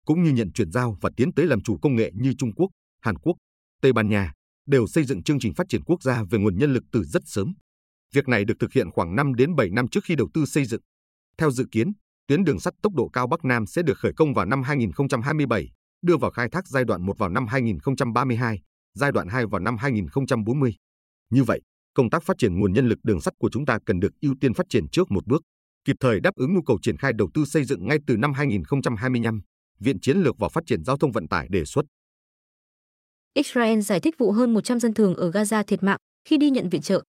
cũng 0.05 0.23
như 0.23 0.31
nhận 0.31 0.51
chuyển 0.51 0.71
giao 0.71 0.97
và 1.01 1.09
tiến 1.17 1.33
tới 1.33 1.45
làm 1.45 1.61
chủ 1.61 1.77
công 1.81 1.95
nghệ 1.95 2.11
như 2.13 2.33
Trung 2.37 2.53
Quốc, 2.55 2.69
Hàn 3.01 3.17
Quốc, 3.17 3.35
Tây 3.81 3.93
Ban 3.93 4.09
Nha, 4.09 4.33
đều 4.67 4.87
xây 4.87 5.03
dựng 5.03 5.23
chương 5.23 5.39
trình 5.39 5.53
phát 5.53 5.69
triển 5.69 5.83
quốc 5.83 6.03
gia 6.03 6.23
về 6.23 6.39
nguồn 6.39 6.57
nhân 6.57 6.73
lực 6.73 6.83
từ 6.91 7.03
rất 7.03 7.21
sớm. 7.25 7.53
Việc 8.13 8.27
này 8.27 8.45
được 8.45 8.53
thực 8.59 8.73
hiện 8.73 8.91
khoảng 8.91 9.15
5 9.15 9.35
đến 9.35 9.55
7 9.55 9.69
năm 9.69 9.87
trước 9.87 10.03
khi 10.03 10.15
đầu 10.15 10.29
tư 10.33 10.45
xây 10.45 10.65
dựng. 10.65 10.81
Theo 11.37 11.51
dự 11.51 11.65
kiến, 11.71 11.91
tuyến 12.27 12.43
đường 12.43 12.59
sắt 12.59 12.73
tốc 12.81 12.93
độ 12.93 13.09
cao 13.09 13.27
Bắc 13.27 13.45
Nam 13.45 13.65
sẽ 13.65 13.81
được 13.81 13.97
khởi 13.97 14.13
công 14.17 14.33
vào 14.33 14.45
năm 14.45 14.63
2027, 14.63 15.69
đưa 16.01 16.17
vào 16.17 16.31
khai 16.31 16.49
thác 16.51 16.67
giai 16.67 16.85
đoạn 16.85 17.05
1 17.05 17.17
vào 17.17 17.29
năm 17.29 17.47
2032, 17.47 18.61
giai 18.97 19.11
đoạn 19.11 19.27
2 19.27 19.45
vào 19.45 19.59
năm 19.59 19.77
2040. 19.77 20.75
Như 21.29 21.43
vậy, 21.43 21.61
công 21.93 22.09
tác 22.09 22.23
phát 22.23 22.37
triển 22.37 22.59
nguồn 22.59 22.73
nhân 22.73 22.87
lực 22.87 22.99
đường 23.03 23.21
sắt 23.21 23.33
của 23.37 23.49
chúng 23.49 23.65
ta 23.65 23.79
cần 23.85 23.99
được 23.99 24.11
ưu 24.21 24.35
tiên 24.41 24.53
phát 24.53 24.65
triển 24.69 24.87
trước 24.91 25.11
một 25.11 25.27
bước, 25.27 25.41
kịp 25.85 25.95
thời 25.99 26.19
đáp 26.19 26.35
ứng 26.35 26.53
nhu 26.53 26.61
cầu 26.61 26.77
triển 26.81 26.97
khai 26.97 27.13
đầu 27.13 27.29
tư 27.33 27.45
xây 27.45 27.63
dựng 27.63 27.87
ngay 27.87 27.97
từ 28.07 28.17
năm 28.17 28.33
2025, 28.33 29.41
Viện 29.79 29.99
Chiến 29.99 30.17
lược 30.17 30.37
và 30.37 30.49
Phát 30.49 30.63
triển 30.67 30.83
Giao 30.83 30.97
thông 30.97 31.11
Vận 31.11 31.27
tải 31.27 31.47
đề 31.49 31.65
xuất. 31.65 31.85
Israel 33.33 33.79
giải 33.79 33.99
thích 33.99 34.15
vụ 34.17 34.31
hơn 34.31 34.53
100 34.53 34.79
dân 34.79 34.93
thường 34.93 35.15
ở 35.15 35.31
Gaza 35.31 35.63
thiệt 35.63 35.83
mạng 35.83 35.97
khi 36.25 36.37
đi 36.37 36.49
nhận 36.49 36.69
viện 36.69 36.81
trợ. 36.81 37.03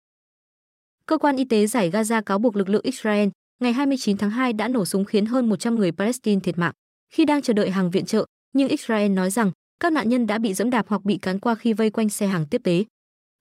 Cơ 1.06 1.18
quan 1.18 1.36
y 1.36 1.44
tế 1.44 1.66
giải 1.66 1.90
Gaza 1.90 2.22
cáo 2.22 2.38
buộc 2.38 2.56
lực 2.56 2.68
lượng 2.68 2.82
Israel 2.84 3.28
ngày 3.60 3.72
29 3.72 4.16
tháng 4.16 4.30
2 4.30 4.52
đã 4.52 4.68
nổ 4.68 4.84
súng 4.84 5.04
khiến 5.04 5.26
hơn 5.26 5.48
100 5.48 5.74
người 5.74 5.92
Palestine 5.92 6.40
thiệt 6.40 6.58
mạng 6.58 6.72
khi 7.12 7.24
đang 7.24 7.42
chờ 7.42 7.52
đợi 7.52 7.70
hàng 7.70 7.90
viện 7.90 8.04
trợ, 8.04 8.26
nhưng 8.52 8.68
Israel 8.68 9.12
nói 9.12 9.30
rằng 9.30 9.52
các 9.80 9.92
nạn 9.92 10.08
nhân 10.08 10.26
đã 10.26 10.38
bị 10.38 10.54
dẫm 10.54 10.70
đạp 10.70 10.86
hoặc 10.88 11.04
bị 11.04 11.18
cán 11.22 11.40
qua 11.40 11.54
khi 11.54 11.72
vây 11.72 11.90
quanh 11.90 12.08
xe 12.08 12.26
hàng 12.26 12.46
tiếp 12.50 12.60
tế. 12.64 12.84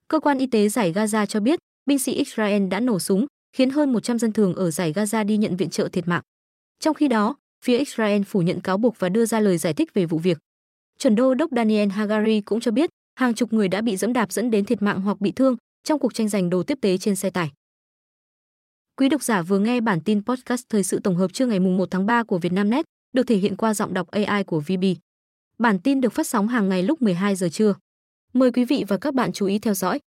Cơ 0.08 0.20
quan 0.20 0.38
y 0.38 0.46
tế 0.46 0.68
giải 0.68 0.92
Gaza 0.92 1.26
cho 1.26 1.40
biết, 1.40 1.58
binh 1.86 1.98
sĩ 1.98 2.12
Israel 2.12 2.66
đã 2.68 2.80
nổ 2.80 2.98
súng, 2.98 3.26
khiến 3.56 3.70
hơn 3.70 3.92
100 3.92 4.18
dân 4.18 4.32
thường 4.32 4.54
ở 4.54 4.70
giải 4.70 4.92
Gaza 4.92 5.26
đi 5.26 5.36
nhận 5.36 5.56
viện 5.56 5.70
trợ 5.70 5.88
thiệt 5.88 6.08
mạng. 6.08 6.22
Trong 6.80 6.94
khi 6.94 7.08
đó, 7.08 7.36
phía 7.64 7.78
Israel 7.78 8.22
phủ 8.22 8.42
nhận 8.42 8.60
cáo 8.60 8.78
buộc 8.78 8.98
và 8.98 9.08
đưa 9.08 9.26
ra 9.26 9.40
lời 9.40 9.58
giải 9.58 9.74
thích 9.74 9.94
về 9.94 10.06
vụ 10.06 10.18
việc. 10.18 10.38
Chuẩn 10.98 11.14
đô 11.14 11.34
đốc 11.34 11.50
Daniel 11.56 11.88
Hagari 11.88 12.40
cũng 12.40 12.60
cho 12.60 12.70
biết, 12.70 12.90
hàng 13.14 13.34
chục 13.34 13.52
người 13.52 13.68
đã 13.68 13.80
bị 13.80 13.96
dẫm 13.96 14.12
đạp 14.12 14.32
dẫn 14.32 14.50
đến 14.50 14.64
thiệt 14.64 14.82
mạng 14.82 15.00
hoặc 15.00 15.20
bị 15.20 15.32
thương 15.32 15.56
trong 15.84 15.98
cuộc 15.98 16.14
tranh 16.14 16.28
giành 16.28 16.50
đồ 16.50 16.62
tiếp 16.62 16.78
tế 16.80 16.98
trên 16.98 17.16
xe 17.16 17.30
tải. 17.30 17.50
Quý 18.96 19.08
độc 19.08 19.22
giả 19.22 19.42
vừa 19.42 19.58
nghe 19.58 19.80
bản 19.80 20.00
tin 20.00 20.24
podcast 20.24 20.64
thời 20.68 20.82
sự 20.82 21.00
tổng 21.04 21.16
hợp 21.16 21.32
trưa 21.32 21.46
ngày 21.46 21.60
1 21.60 21.90
tháng 21.90 22.06
3 22.06 22.22
của 22.22 22.38
Vietnamnet, 22.38 22.84
được 23.12 23.22
thể 23.26 23.36
hiện 23.36 23.56
qua 23.56 23.74
giọng 23.74 23.94
đọc 23.94 24.10
AI 24.10 24.44
của 24.44 24.60
VB. 24.60 24.84
Bản 25.58 25.78
tin 25.78 26.00
được 26.00 26.12
phát 26.12 26.26
sóng 26.26 26.48
hàng 26.48 26.68
ngày 26.68 26.82
lúc 26.82 27.02
12 27.02 27.36
giờ 27.36 27.48
trưa. 27.48 27.74
Mời 28.32 28.52
quý 28.52 28.64
vị 28.64 28.84
và 28.88 28.96
các 28.96 29.14
bạn 29.14 29.32
chú 29.32 29.46
ý 29.46 29.58
theo 29.58 29.74
dõi. 29.74 30.00